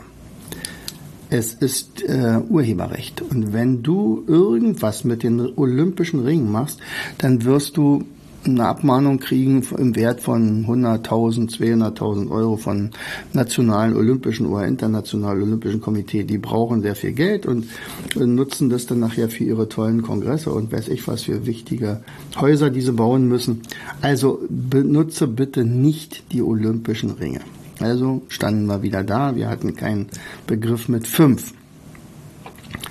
es 1.29 1.53
ist 1.53 2.03
äh, 2.03 2.39
Urheberrecht. 2.47 3.21
Und 3.21 3.53
wenn 3.53 3.81
du 3.81 4.23
irgendwas 4.27 5.03
mit 5.03 5.23
den 5.23 5.39
Olympischen 5.57 6.19
Ringen 6.21 6.51
machst, 6.51 6.79
dann 7.17 7.43
wirst 7.43 7.77
du 7.77 8.03
eine 8.45 8.67
Abmahnung 8.67 9.19
kriegen 9.19 9.65
im 9.77 9.95
Wert 9.95 10.21
von 10.21 10.65
100.000, 10.65 11.49
200.000 11.57 12.29
Euro 12.29 12.57
von 12.57 12.91
nationalen 13.33 13.95
Olympischen 13.95 14.45
oder 14.45 14.65
internationalen 14.67 15.41
Olympischen 15.43 15.81
Komitee. 15.81 16.23
Die 16.23 16.37
brauchen 16.37 16.81
sehr 16.81 16.95
viel 16.95 17.13
Geld 17.13 17.45
und 17.45 17.67
nutzen 18.15 18.69
das 18.69 18.85
dann 18.85 18.99
nachher 18.99 19.29
für 19.29 19.43
ihre 19.43 19.69
tollen 19.69 20.01
Kongresse 20.01 20.51
und 20.51 20.71
weiß 20.71 20.89
ich 20.89 21.07
was 21.07 21.23
für 21.23 21.45
wichtige 21.45 22.01
Häuser, 22.39 22.69
die 22.69 22.81
bauen 22.93 23.27
müssen. 23.27 23.61
Also 24.01 24.41
benutze 24.49 25.27
bitte 25.27 25.63
nicht 25.65 26.31
die 26.31 26.41
Olympischen 26.41 27.11
Ringe. 27.11 27.41
Also 27.79 28.21
standen 28.27 28.67
wir 28.67 28.83
wieder 28.83 29.03
da. 29.03 29.35
Wir 29.35 29.49
hatten 29.49 29.75
keinen 29.75 30.07
Begriff 30.47 30.87
mit 30.89 31.07
fünf. 31.07 31.53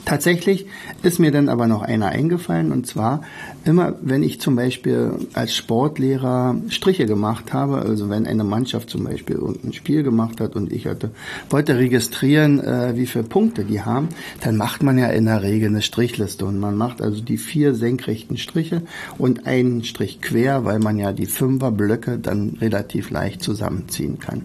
Tatsächlich 0.04 0.66
ist 1.02 1.18
mir 1.18 1.30
dann 1.30 1.49
aber 1.49 1.66
noch 1.66 1.82
einer 1.82 2.08
eingefallen 2.08 2.72
und 2.72 2.87
zwar 2.87 3.22
immer, 3.64 3.94
wenn 4.02 4.22
ich 4.22 4.40
zum 4.40 4.56
Beispiel 4.56 5.12
als 5.32 5.54
Sportlehrer 5.54 6.56
Striche 6.68 7.06
gemacht 7.06 7.52
habe, 7.52 7.78
also 7.78 8.11
wenn 8.11 8.26
eine 8.26 8.42
Mannschaft 8.42 8.90
zum 8.90 9.04
Beispiel 9.04 9.38
ein 9.64 9.72
Spiel 9.72 10.02
gemacht 10.02 10.40
hat 10.40 10.56
und 10.56 10.72
ich 10.72 10.87
hatte, 10.87 11.11
wollte 11.50 11.78
registrieren, 11.78 12.58
äh, 12.61 12.96
wie 12.96 13.06
viele 13.06 13.25
Punkte 13.25 13.64
die 13.64 13.82
haben, 13.82 14.08
dann 14.42 14.56
macht 14.56 14.82
man 14.82 14.99
ja 14.99 15.06
in 15.06 15.26
der 15.26 15.42
Regel 15.42 15.68
eine 15.68 15.82
Strichliste 15.82 16.46
und 16.46 16.58
man 16.58 16.76
macht 16.76 17.00
also 17.00 17.22
die 17.22 17.38
vier 17.38 17.75
senkrechten 17.75 18.37
Striche 18.37 18.82
und 19.18 19.46
einen 19.46 19.84
Strich 19.84 20.20
quer, 20.20 20.64
weil 20.64 20.80
man 20.80 20.99
ja 20.99 21.12
die 21.12 21.26
Fünferblöcke 21.26 22.18
dann 22.18 22.56
relativ 22.61 23.11
leicht 23.11 23.42
zusammenziehen 23.42 24.18
kann. 24.18 24.42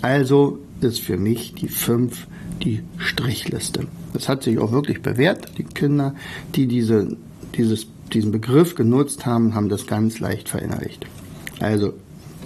Also 0.00 0.58
ist 0.80 1.00
für 1.00 1.16
mich 1.16 1.54
die 1.54 1.68
fünf 1.68 2.26
die 2.62 2.82
Strichliste. 2.98 3.86
Das 4.12 4.28
hat 4.28 4.42
sich 4.42 4.58
auch 4.58 4.72
wirklich 4.72 5.02
bewährt. 5.02 5.58
Die 5.58 5.64
Kinder, 5.64 6.14
die 6.54 6.66
diese, 6.66 7.16
dieses, 7.56 7.86
diesen 8.12 8.32
Begriff 8.32 8.74
genutzt 8.74 9.26
haben, 9.26 9.54
haben 9.54 9.68
das 9.68 9.86
ganz 9.86 10.20
leicht 10.20 10.48
verinnerlicht. 10.48 11.06
Also 11.60 11.94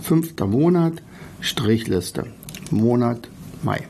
fünfter 0.02 0.46
Monat, 0.46 1.02
Strichliste. 1.40 2.26
Monat 2.70 3.28
Mai. 3.62 3.80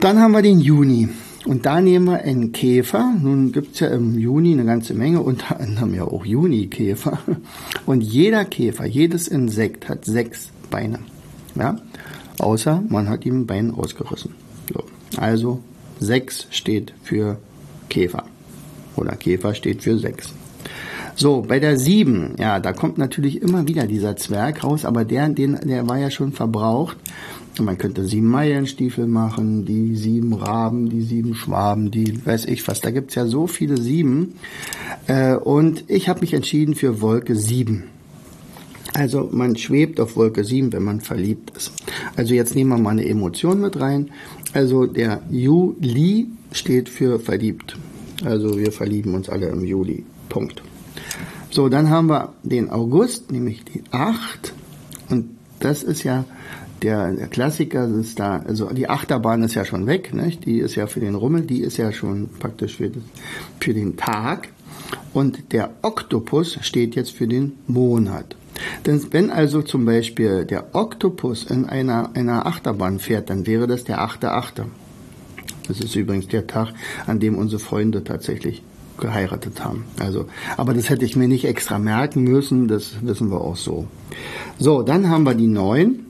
Dann 0.00 0.18
haben 0.18 0.32
wir 0.32 0.42
den 0.42 0.60
Juni. 0.60 1.08
Und 1.44 1.66
da 1.66 1.80
nehmen 1.80 2.06
wir 2.06 2.22
einen 2.22 2.52
Käfer. 2.52 3.14
Nun 3.20 3.52
gibt 3.52 3.74
es 3.74 3.80
ja 3.80 3.88
im 3.88 4.18
Juni 4.18 4.52
eine 4.52 4.64
ganze 4.64 4.94
Menge, 4.94 5.22
unter 5.22 5.60
anderem 5.60 5.94
ja 5.94 6.04
auch 6.04 6.24
Junikäfer. 6.24 7.18
Und 7.86 8.02
jeder 8.02 8.44
Käfer, 8.44 8.86
jedes 8.86 9.28
Insekt 9.28 9.88
hat 9.88 10.04
sechs 10.04 10.50
Beine. 10.70 10.98
Ja? 11.54 11.78
Außer 12.38 12.82
man 12.88 13.08
hat 13.08 13.24
ihm 13.24 13.40
ein 13.40 13.46
Bein 13.46 13.70
ausgerissen. 13.72 14.34
So. 15.18 15.22
Also 15.22 15.60
6 16.00 16.46
steht 16.50 16.92
für 17.02 17.38
Käfer. 17.88 18.24
Oder 18.96 19.16
Käfer 19.16 19.54
steht 19.54 19.82
für 19.82 19.98
6. 19.98 20.32
So, 21.16 21.42
bei 21.42 21.58
der 21.58 21.76
7, 21.76 22.36
ja, 22.38 22.60
da 22.60 22.72
kommt 22.72 22.96
natürlich 22.96 23.42
immer 23.42 23.66
wieder 23.66 23.86
dieser 23.86 24.16
Zwerg 24.16 24.62
raus, 24.62 24.84
aber 24.84 25.04
der, 25.04 25.28
den, 25.28 25.58
der 25.64 25.88
war 25.88 25.98
ja 25.98 26.10
schon 26.10 26.32
verbraucht. 26.32 26.96
Man 27.60 27.76
könnte 27.76 28.04
sieben 28.04 28.28
Meilenstiefel 28.28 29.08
machen, 29.08 29.64
die 29.64 29.96
sieben 29.96 30.32
Raben, 30.32 30.88
die 30.88 31.02
sieben 31.02 31.34
Schwaben, 31.34 31.90
die 31.90 32.24
weiß 32.24 32.44
ich 32.44 32.68
was. 32.68 32.80
Da 32.80 32.92
gibt's 32.92 33.16
ja 33.16 33.26
so 33.26 33.48
viele 33.48 33.76
sieben. 33.76 34.34
Äh, 35.08 35.34
und 35.34 35.82
ich 35.88 36.08
habe 36.08 36.20
mich 36.20 36.34
entschieden 36.34 36.76
für 36.76 37.00
Wolke 37.00 37.34
7. 37.34 37.82
Also 38.94 39.28
man 39.32 39.56
schwebt 39.56 40.00
auf 40.00 40.16
Wolke 40.16 40.44
7, 40.44 40.72
wenn 40.72 40.82
man 40.82 41.00
verliebt 41.00 41.56
ist. 41.56 41.72
Also 42.16 42.34
jetzt 42.34 42.54
nehmen 42.54 42.70
wir 42.70 42.78
mal 42.78 42.90
eine 42.90 43.06
Emotion 43.06 43.60
mit 43.60 43.80
rein. 43.80 44.10
Also 44.52 44.86
der 44.86 45.22
Juli 45.30 46.28
steht 46.52 46.88
für 46.88 47.20
verliebt. 47.20 47.76
Also 48.24 48.58
wir 48.58 48.72
verlieben 48.72 49.14
uns 49.14 49.28
alle 49.28 49.48
im 49.48 49.64
Juli. 49.64 50.04
Punkt. 50.28 50.62
So, 51.50 51.68
dann 51.68 51.90
haben 51.90 52.08
wir 52.08 52.34
den 52.42 52.70
August, 52.70 53.30
nämlich 53.30 53.64
die 53.64 53.82
8. 53.90 54.52
Und 55.10 55.30
das 55.60 55.82
ist 55.82 56.02
ja 56.02 56.24
der, 56.82 57.12
der 57.12 57.28
Klassiker, 57.28 57.88
ist 57.88 58.18
da, 58.18 58.38
also 58.46 58.66
die 58.72 58.88
Achterbahn 58.88 59.42
ist 59.42 59.54
ja 59.54 59.64
schon 59.64 59.86
weg, 59.86 60.14
nicht? 60.14 60.44
die 60.44 60.58
ist 60.58 60.74
ja 60.74 60.86
für 60.86 61.00
den 61.00 61.14
Rummel, 61.14 61.42
die 61.42 61.60
ist 61.60 61.76
ja 61.76 61.92
schon 61.92 62.28
praktisch 62.38 62.76
für, 62.76 62.90
das, 62.90 63.02
für 63.60 63.74
den 63.74 63.96
Tag. 63.96 64.48
Und 65.12 65.52
der 65.52 65.70
Oktopus 65.82 66.58
steht 66.62 66.94
jetzt 66.94 67.12
für 67.12 67.26
den 67.26 67.54
Monat. 67.66 68.36
Denn 68.86 69.00
wenn 69.10 69.30
also 69.30 69.62
zum 69.62 69.84
Beispiel 69.84 70.44
der 70.44 70.74
Oktopus 70.74 71.44
in 71.44 71.66
einer, 71.66 72.10
einer 72.14 72.46
Achterbahn 72.46 72.98
fährt, 72.98 73.30
dann 73.30 73.46
wäre 73.46 73.66
das 73.66 73.84
der 73.84 74.00
8.8. 74.00 74.64
Das 75.68 75.80
ist 75.80 75.94
übrigens 75.94 76.28
der 76.28 76.46
Tag, 76.46 76.72
an 77.06 77.20
dem 77.20 77.36
unsere 77.36 77.60
Freunde 77.60 78.02
tatsächlich 78.02 78.62
geheiratet 78.98 79.64
haben. 79.64 79.84
Also, 79.98 80.26
aber 80.56 80.74
das 80.74 80.90
hätte 80.90 81.04
ich 81.04 81.16
mir 81.16 81.28
nicht 81.28 81.44
extra 81.44 81.78
merken 81.78 82.24
müssen, 82.24 82.68
das 82.68 82.96
wissen 83.02 83.30
wir 83.30 83.40
auch 83.40 83.56
so. 83.56 83.86
So, 84.58 84.82
dann 84.82 85.08
haben 85.08 85.24
wir 85.24 85.34
die 85.34 85.46
neun. 85.46 86.06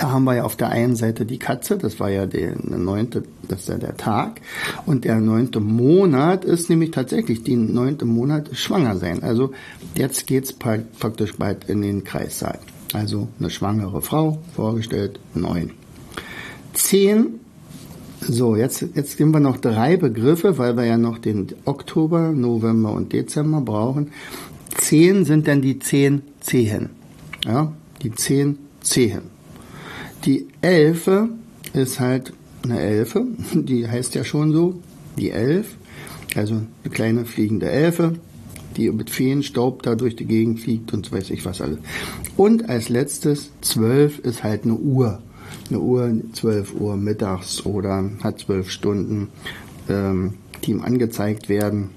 Da 0.00 0.12
haben 0.12 0.24
wir 0.24 0.36
ja 0.36 0.44
auf 0.44 0.56
der 0.56 0.70
einen 0.70 0.96
Seite 0.96 1.26
die 1.26 1.38
Katze, 1.38 1.76
das 1.76 2.00
war 2.00 2.08
ja 2.08 2.24
der 2.24 2.56
neunte, 2.64 3.22
das 3.46 3.60
ist 3.60 3.68
ja 3.68 3.76
der 3.76 3.98
Tag. 3.98 4.40
Und 4.86 5.04
der 5.04 5.20
neunte 5.20 5.60
Monat 5.60 6.42
ist 6.46 6.70
nämlich 6.70 6.92
tatsächlich 6.92 7.42
die 7.42 7.56
neunte 7.56 8.06
Monat 8.06 8.48
schwanger 8.54 8.96
sein. 8.96 9.22
Also 9.22 9.52
jetzt 9.94 10.26
geht's 10.26 10.54
praktisch 10.54 11.36
bald 11.36 11.68
in 11.68 11.82
den 11.82 12.02
Kreissaal. 12.02 12.58
Also 12.94 13.28
eine 13.38 13.50
schwangere 13.50 14.00
Frau 14.00 14.38
vorgestellt, 14.56 15.20
neun. 15.34 15.72
Zehn 16.72 17.38
so, 18.22 18.56
jetzt, 18.56 18.86
jetzt 18.94 19.18
geben 19.18 19.32
wir 19.32 19.40
noch 19.40 19.58
drei 19.58 19.98
Begriffe, 19.98 20.56
weil 20.56 20.78
wir 20.78 20.84
ja 20.84 20.96
noch 20.96 21.18
den 21.18 21.48
Oktober, 21.66 22.32
November 22.32 22.92
und 22.92 23.12
Dezember 23.12 23.60
brauchen. 23.60 24.12
Zehn 24.78 25.26
sind 25.26 25.46
dann 25.46 25.60
die 25.60 25.78
zehn 25.78 26.22
Zehen. 26.40 26.88
Ja, 27.44 27.72
die 28.02 28.12
zehn 28.12 28.58
Zehen. 28.80 29.29
Die 30.24 30.48
Elfe 30.60 31.30
ist 31.72 31.98
halt 31.98 32.32
eine 32.62 32.78
Elfe, 32.80 33.26
die 33.54 33.88
heißt 33.88 34.14
ja 34.14 34.24
schon 34.24 34.52
so, 34.52 34.80
die 35.16 35.30
Elf, 35.30 35.76
also 36.36 36.54
eine 36.54 36.92
kleine 36.92 37.24
fliegende 37.24 37.70
Elfe, 37.70 38.16
die 38.76 38.90
mit 38.90 39.10
Feenstaub 39.10 39.82
da 39.82 39.94
durch 39.94 40.16
die 40.16 40.26
Gegend 40.26 40.60
fliegt 40.60 40.92
und 40.92 41.10
weiß 41.10 41.30
ich 41.30 41.44
was 41.44 41.60
alles. 41.60 41.78
Und 42.36 42.68
als 42.68 42.88
letztes, 42.88 43.50
zwölf 43.60 44.18
ist 44.20 44.44
halt 44.44 44.64
eine 44.64 44.74
Uhr. 44.74 45.20
Eine 45.68 45.80
Uhr, 45.80 46.12
zwölf 46.32 46.74
Uhr 46.74 46.96
mittags 46.96 47.64
oder 47.64 48.08
hat 48.22 48.40
zwölf 48.40 48.70
Stunden, 48.70 49.28
ähm, 49.88 50.34
die 50.64 50.72
ihm 50.72 50.82
angezeigt 50.82 51.48
werden. 51.48 51.90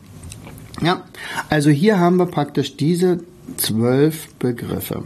Ja, 0.82 1.04
also 1.50 1.70
hier 1.70 2.00
haben 2.00 2.18
wir 2.18 2.26
praktisch 2.26 2.78
diese 2.78 3.20
zwölf 3.58 4.34
Begriffe. 4.36 5.04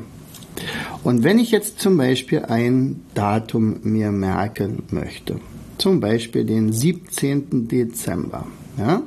Und 1.08 1.24
wenn 1.24 1.40
ich 1.40 1.52
jetzt 1.52 1.80
zum 1.80 1.96
Beispiel 1.96 2.40
ein 2.40 3.00
Datum 3.14 3.78
mir 3.84 4.12
merken 4.12 4.84
möchte, 4.92 5.40
zum 5.78 6.02
Beispiel 6.02 6.44
den 6.44 6.74
17. 6.74 7.70
Dezember, 7.70 8.46
ja, 8.78 9.04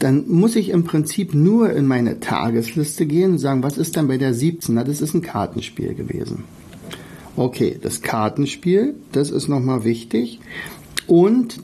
dann 0.00 0.26
muss 0.26 0.56
ich 0.56 0.70
im 0.70 0.82
Prinzip 0.82 1.34
nur 1.34 1.70
in 1.70 1.86
meine 1.86 2.18
Tagesliste 2.18 3.06
gehen 3.06 3.30
und 3.30 3.38
sagen, 3.38 3.62
was 3.62 3.78
ist 3.78 3.94
denn 3.94 4.08
bei 4.08 4.18
der 4.18 4.34
17? 4.34 4.74
Na, 4.74 4.82
das 4.82 5.00
ist 5.00 5.14
ein 5.14 5.22
Kartenspiel 5.22 5.94
gewesen. 5.94 6.42
Okay, 7.36 7.78
das 7.80 8.02
Kartenspiel, 8.02 8.96
das 9.12 9.30
ist 9.30 9.46
nochmal 9.46 9.84
wichtig. 9.84 10.40
Und 11.06 11.60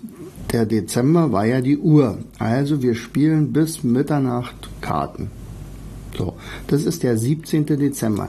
der 0.53 0.65
Dezember 0.65 1.33
war 1.33 1.45
ja 1.45 1.61
die 1.61 1.79
Uhr. 1.79 2.19
Also 2.39 2.83
wir 2.83 2.95
spielen 2.95 3.53
bis 3.53 3.83
Mitternacht 3.83 4.71
Karten. 4.81 5.33
So, 6.17 6.35
das 6.69 6.85
ist 6.85 7.03
der 7.03 7.19
17. 7.19 7.67
Dezember. 7.67 8.29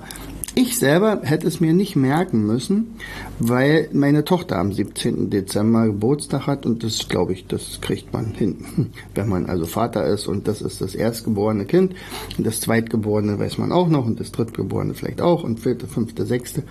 Ich 0.58 0.80
selber 0.80 1.20
hätte 1.24 1.48
es 1.48 1.60
mir 1.60 1.74
nicht 1.74 1.98
merken 1.98 2.46
müssen, 2.46 2.96
weil 3.40 3.90
meine 3.92 4.24
Tochter 4.24 4.58
am 4.58 4.72
17. 4.72 5.30
Dezember 5.30 5.88
Geburtstag 5.88 6.48
hat 6.48 6.66
und 6.66 6.82
das 6.82 7.10
glaube 7.10 7.34
ich, 7.34 7.46
das 7.46 7.82
kriegt 7.82 8.14
man 8.14 8.34
hin, 8.34 8.64
wenn 9.16 9.28
man 9.28 9.48
also 9.48 9.66
Vater 9.66 10.06
ist 10.06 10.28
und 10.28 10.48
das 10.48 10.62
ist 10.62 10.80
das 10.80 10.96
erstgeborene 10.96 11.66
Kind 11.66 11.94
und 12.38 12.48
das 12.48 12.62
zweitgeborene 12.62 13.38
weiß 13.38 13.58
man 13.58 13.74
auch 13.74 13.90
noch 13.90 14.06
und 14.06 14.22
das 14.22 14.32
drittgeborene 14.32 14.94
vielleicht 14.94 15.20
auch 15.20 15.44
und 15.44 15.60
vierte, 15.60 15.88
fünfte, 15.88 16.26
sechste. 16.26 16.64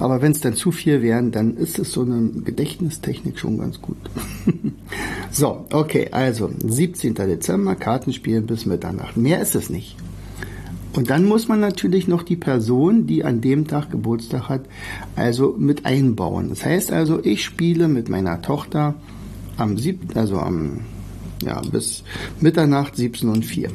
Aber 0.00 0.22
wenn 0.22 0.32
es 0.32 0.40
dann 0.40 0.54
zu 0.54 0.72
viel 0.72 1.00
wären, 1.00 1.30
dann 1.30 1.56
ist 1.56 1.78
es 1.78 1.92
so 1.92 2.02
eine 2.02 2.30
Gedächtnistechnik 2.44 3.38
schon 3.38 3.58
ganz 3.58 3.80
gut. 3.80 3.98
so, 5.30 5.66
okay, 5.70 6.08
also 6.10 6.50
17. 6.66 7.14
Dezember, 7.14 7.76
Kartenspiel 7.76 8.40
bis 8.40 8.66
Mitternacht. 8.66 9.16
Mehr 9.16 9.40
ist 9.40 9.54
es 9.54 9.70
nicht. 9.70 9.96
Und 10.92 11.10
dann 11.10 11.24
muss 11.24 11.46
man 11.46 11.60
natürlich 11.60 12.08
noch 12.08 12.22
die 12.22 12.36
Person, 12.36 13.06
die 13.06 13.24
an 13.24 13.40
dem 13.40 13.66
Tag 13.66 13.90
Geburtstag 13.90 14.48
hat, 14.48 14.62
also 15.14 15.54
mit 15.56 15.86
einbauen. 15.86 16.48
Das 16.48 16.64
heißt 16.64 16.92
also, 16.92 17.20
ich 17.22 17.44
spiele 17.44 17.88
mit 17.88 18.08
meiner 18.08 18.42
Tochter 18.42 18.94
am 19.56 19.78
siebten, 19.78 20.18
also 20.18 20.38
am, 20.38 20.80
ja, 21.44 21.60
bis 21.70 22.02
Mitternacht 22.40 22.96
17 22.96 23.28
und 23.28 23.44
4 23.44 23.70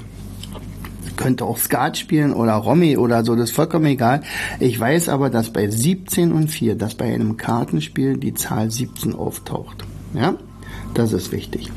könnte 1.16 1.46
auch 1.46 1.58
Skat 1.58 1.98
spielen 1.98 2.34
oder 2.34 2.54
Romy 2.54 2.98
oder 2.98 3.24
so, 3.24 3.36
das 3.36 3.50
ist 3.50 3.56
vollkommen 3.56 3.86
egal. 3.86 4.22
Ich 4.60 4.78
weiß 4.80 5.10
aber, 5.10 5.30
dass 5.30 5.50
bei 5.50 5.70
17 5.70 6.32
und 6.32 6.50
4, 6.50 6.76
dass 6.76 6.96
bei 6.96 7.14
einem 7.14 7.38
Kartenspiel 7.38 8.18
die 8.18 8.34
Zahl 8.34 8.70
17 8.70 9.16
auftaucht. 9.16 9.86
Ja, 10.14 10.36
das 10.94 11.14
ist 11.14 11.32
wichtig. 11.32 11.72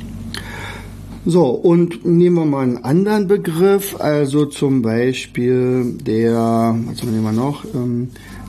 So, 1.31 1.51
und 1.51 2.07
nehmen 2.07 2.37
wir 2.37 2.47
mal 2.47 2.63
einen 2.63 2.85
anderen 2.85 3.27
Begriff, 3.27 4.01
also 4.01 4.47
zum 4.47 4.81
Beispiel 4.81 5.93
der, 6.01 6.75
was 6.87 7.03
nehmen 7.03 7.23
wir 7.23 7.33
noch, 7.33 7.67
ähm, 7.75 8.09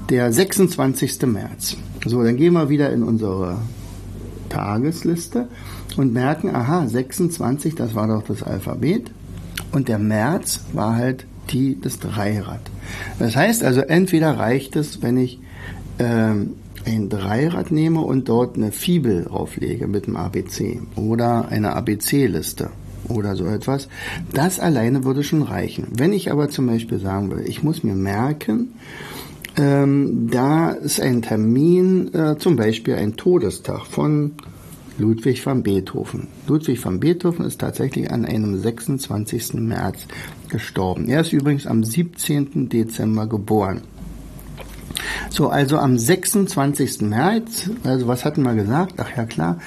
der 0.10 0.32
26. 0.32 1.24
März. 1.24 1.76
So, 2.06 2.24
dann 2.24 2.38
gehen 2.38 2.54
wir 2.54 2.70
wieder 2.70 2.90
in 2.94 3.04
unsere 3.04 3.58
Tagesliste 4.48 5.50
und 5.98 6.14
merken, 6.14 6.56
aha, 6.56 6.88
26, 6.88 7.76
das 7.76 7.96
war 7.96 8.08
doch 8.08 8.24
das 8.24 8.44
Alphabet. 8.44 9.12
Und 9.74 9.90
der 9.90 10.00
März 10.00 10.62
war 10.72 10.96
halt 10.96 11.26
die, 11.50 11.78
das 11.82 12.00
Dreirad. 12.00 12.62
Das 13.20 13.36
heißt 13.36 13.62
also, 13.62 13.82
entweder 13.82 14.40
reicht 14.40 14.78
es, 14.78 15.02
wenn 15.02 15.18
ich 15.18 15.42
ähm, 16.00 16.54
ein 16.90 17.10
Dreirad 17.10 17.72
nehme 17.72 18.02
und 18.02 18.30
dort 18.30 18.58
eine 18.58 18.72
Fibel 18.72 19.26
drauflege 19.26 19.88
mit 19.88 20.08
dem 20.08 20.16
ABC 20.16 20.82
oder 20.96 21.48
eine 21.50 21.76
ABC-Liste 21.76 22.72
oder 23.08 23.36
so 23.36 23.46
etwas. 23.46 23.88
Das 24.34 24.60
alleine 24.60 25.04
würde 25.04 25.24
schon 25.24 25.44
reichen. 25.44 25.88
Wenn 25.92 26.14
ich 26.14 26.32
aber 26.32 26.50
zum 26.50 26.68
Beispiel 26.68 27.00
sagen 27.00 27.30
will, 27.32 27.44
ich 27.48 27.64
muss 27.64 27.84
mir 27.84 27.96
merken, 27.96 28.74
ähm, 29.56 30.30
da 30.32 30.72
ist 30.72 31.00
ein 31.00 31.22
Termin, 31.22 32.14
äh, 32.14 32.38
zum 32.38 32.56
Beispiel 32.56 32.96
ein 32.96 33.16
Todestag 33.16 33.86
von 33.86 34.34
Ludwig 34.98 35.46
van 35.46 35.64
Beethoven. 35.64 36.28
Ludwig 36.48 36.84
van 36.84 37.00
Beethoven 37.00 37.46
ist 37.46 37.62
tatsächlich 37.62 38.12
an 38.12 38.26
einem 38.26 38.60
26. 38.60 39.62
März 39.62 40.08
gestorben. 40.50 41.08
Er 41.08 41.22
ist 41.22 41.34
übrigens 41.34 41.68
am 41.68 41.84
17. 41.84 42.68
Dezember 42.68 43.28
geboren. 43.28 43.82
So, 45.30 45.50
also 45.50 45.78
am 45.78 45.98
26. 45.98 47.02
März, 47.02 47.70
also 47.84 48.08
was 48.08 48.26
hatten 48.26 48.44
wir 48.44 48.54
gesagt? 48.56 48.96
Ach 48.98 49.16
ja 49.16 49.26
klar, 49.26 49.60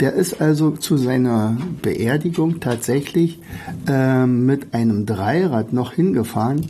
der 0.00 0.12
ist 0.12 0.40
also 0.40 0.72
zu 0.72 0.96
seiner 0.96 1.56
Beerdigung 1.82 2.60
tatsächlich 2.60 3.40
äh, 3.86 4.26
mit 4.26 4.74
einem 4.74 5.06
Dreirad 5.06 5.72
noch 5.72 5.92
hingefahren 5.92 6.66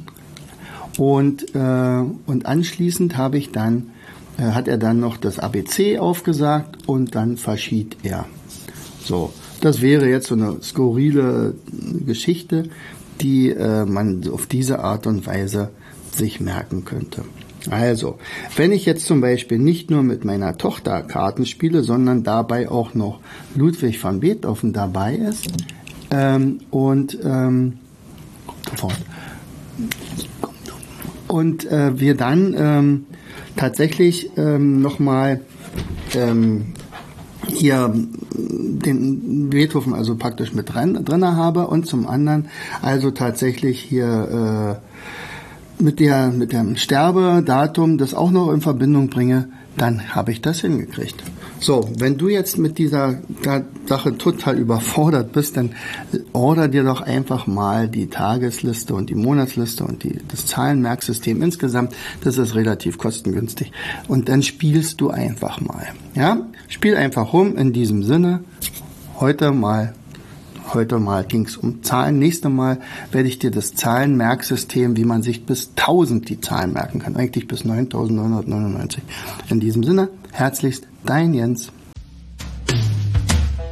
und, 0.98 1.54
äh, 1.54 2.04
und 2.26 2.46
anschließend 2.46 3.16
habe 3.16 3.38
ich 3.38 3.52
dann, 3.52 3.90
äh, 4.36 4.42
hat 4.42 4.66
er 4.66 4.78
dann 4.78 4.98
noch 4.98 5.16
das 5.16 5.38
ABC 5.38 5.98
aufgesagt 5.98 6.88
und 6.88 7.14
dann 7.14 7.36
verschied 7.36 7.96
er. 8.02 8.26
So, 9.04 9.32
das 9.60 9.80
wäre 9.80 10.08
jetzt 10.08 10.26
so 10.26 10.34
eine 10.34 10.56
skurrile 10.62 11.54
Geschichte, 12.04 12.64
die 13.20 13.50
äh, 13.50 13.84
man 13.84 14.28
auf 14.28 14.46
diese 14.46 14.80
Art 14.80 15.06
und 15.06 15.26
Weise 15.26 15.70
sich 16.12 16.40
merken 16.40 16.84
könnte. 16.84 17.24
Also, 17.70 18.18
wenn 18.56 18.72
ich 18.72 18.86
jetzt 18.86 19.06
zum 19.06 19.20
Beispiel 19.20 19.58
nicht 19.58 19.90
nur 19.90 20.02
mit 20.02 20.24
meiner 20.24 20.56
Tochter 20.56 21.02
Karten 21.02 21.46
spiele, 21.46 21.82
sondern 21.82 22.22
dabei 22.22 22.70
auch 22.70 22.94
noch 22.94 23.20
Ludwig 23.54 24.02
van 24.02 24.20
Beethoven 24.20 24.72
dabei 24.72 25.16
ist 25.16 25.48
ähm, 26.10 26.60
und 26.70 27.18
ähm, 27.22 27.78
und 31.26 31.70
äh, 31.70 31.98
wir 31.98 32.16
dann 32.16 32.54
ähm, 32.56 33.06
tatsächlich 33.56 34.30
ähm, 34.36 34.80
nochmal 34.80 35.40
ähm, 36.14 36.72
hier 37.46 37.94
den 38.34 39.50
Beethoven 39.50 39.94
also 39.94 40.16
praktisch 40.16 40.52
mit 40.52 40.74
drin, 40.74 41.04
drin 41.04 41.24
habe 41.24 41.66
und 41.66 41.86
zum 41.86 42.06
anderen 42.06 42.48
also 42.82 43.10
tatsächlich 43.10 43.80
hier 43.80 44.80
äh, 44.82 44.87
mit 45.80 46.00
der 46.00 46.28
mit 46.28 46.52
dem 46.52 46.76
Sterbedatum 46.76 47.98
das 47.98 48.14
auch 48.14 48.30
noch 48.30 48.52
in 48.52 48.60
Verbindung 48.60 49.08
bringe, 49.08 49.48
dann 49.76 50.14
habe 50.14 50.32
ich 50.32 50.40
das 50.40 50.60
hingekriegt. 50.60 51.22
So, 51.60 51.88
wenn 51.98 52.18
du 52.18 52.28
jetzt 52.28 52.56
mit 52.58 52.78
dieser 52.78 53.18
Sache 53.86 54.16
total 54.16 54.58
überfordert 54.58 55.32
bist, 55.32 55.56
dann 55.56 55.70
order 56.32 56.68
dir 56.68 56.84
doch 56.84 57.00
einfach 57.00 57.46
mal 57.46 57.88
die 57.88 58.08
Tagesliste 58.08 58.94
und 58.94 59.10
die 59.10 59.16
Monatsliste 59.16 59.84
und 59.84 60.04
die, 60.04 60.20
das 60.28 60.46
Zahlenmerksystem 60.46 61.42
insgesamt. 61.42 61.94
Das 62.22 62.38
ist 62.38 62.54
relativ 62.54 62.98
kostengünstig. 62.98 63.72
Und 64.06 64.28
dann 64.28 64.42
spielst 64.42 65.00
du 65.00 65.10
einfach 65.10 65.60
mal. 65.60 65.88
Ja, 66.14 66.46
spiel 66.68 66.96
einfach 66.96 67.32
rum 67.32 67.56
in 67.56 67.72
diesem 67.72 68.04
Sinne. 68.04 68.44
Heute 69.18 69.50
mal 69.50 69.94
Heute 70.74 70.98
mal 70.98 71.24
ging 71.24 71.46
es 71.46 71.56
um 71.56 71.82
Zahlen. 71.82 72.18
Nächstes 72.18 72.50
Mal 72.50 72.78
werde 73.10 73.28
ich 73.28 73.38
dir 73.38 73.50
das 73.50 73.74
Zahlenmerksystem, 73.74 74.98
wie 74.98 75.04
man 75.04 75.22
sich 75.22 75.46
bis 75.46 75.70
1000 75.76 76.28
die 76.28 76.40
Zahlen 76.40 76.74
merken 76.74 76.98
kann. 76.98 77.16
Eigentlich 77.16 77.48
bis 77.48 77.64
9999. 77.64 79.02
In 79.48 79.60
diesem 79.60 79.82
Sinne, 79.82 80.10
herzlichst 80.30 80.86
dein 81.04 81.32
Jens. 81.32 81.72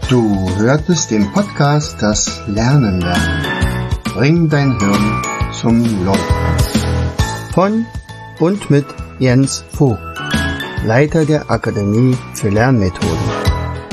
Du 0.09 0.49
hörtest 0.57 1.11
den 1.11 1.31
Podcast 1.33 1.97
Das 2.01 2.41
Lernen 2.47 3.01
lernen. 3.01 3.45
Bring 4.05 4.49
dein 4.49 4.79
Hirn 4.79 5.23
zum 5.53 6.05
Laufen. 6.07 6.23
Von 7.53 7.85
und 8.39 8.71
mit 8.71 8.87
Jens 9.19 9.65
Vogt, 9.73 10.01
Leiter 10.85 11.25
der 11.27 11.51
Akademie 11.51 12.17
für 12.35 12.49
Lernmethoden. 12.49 13.46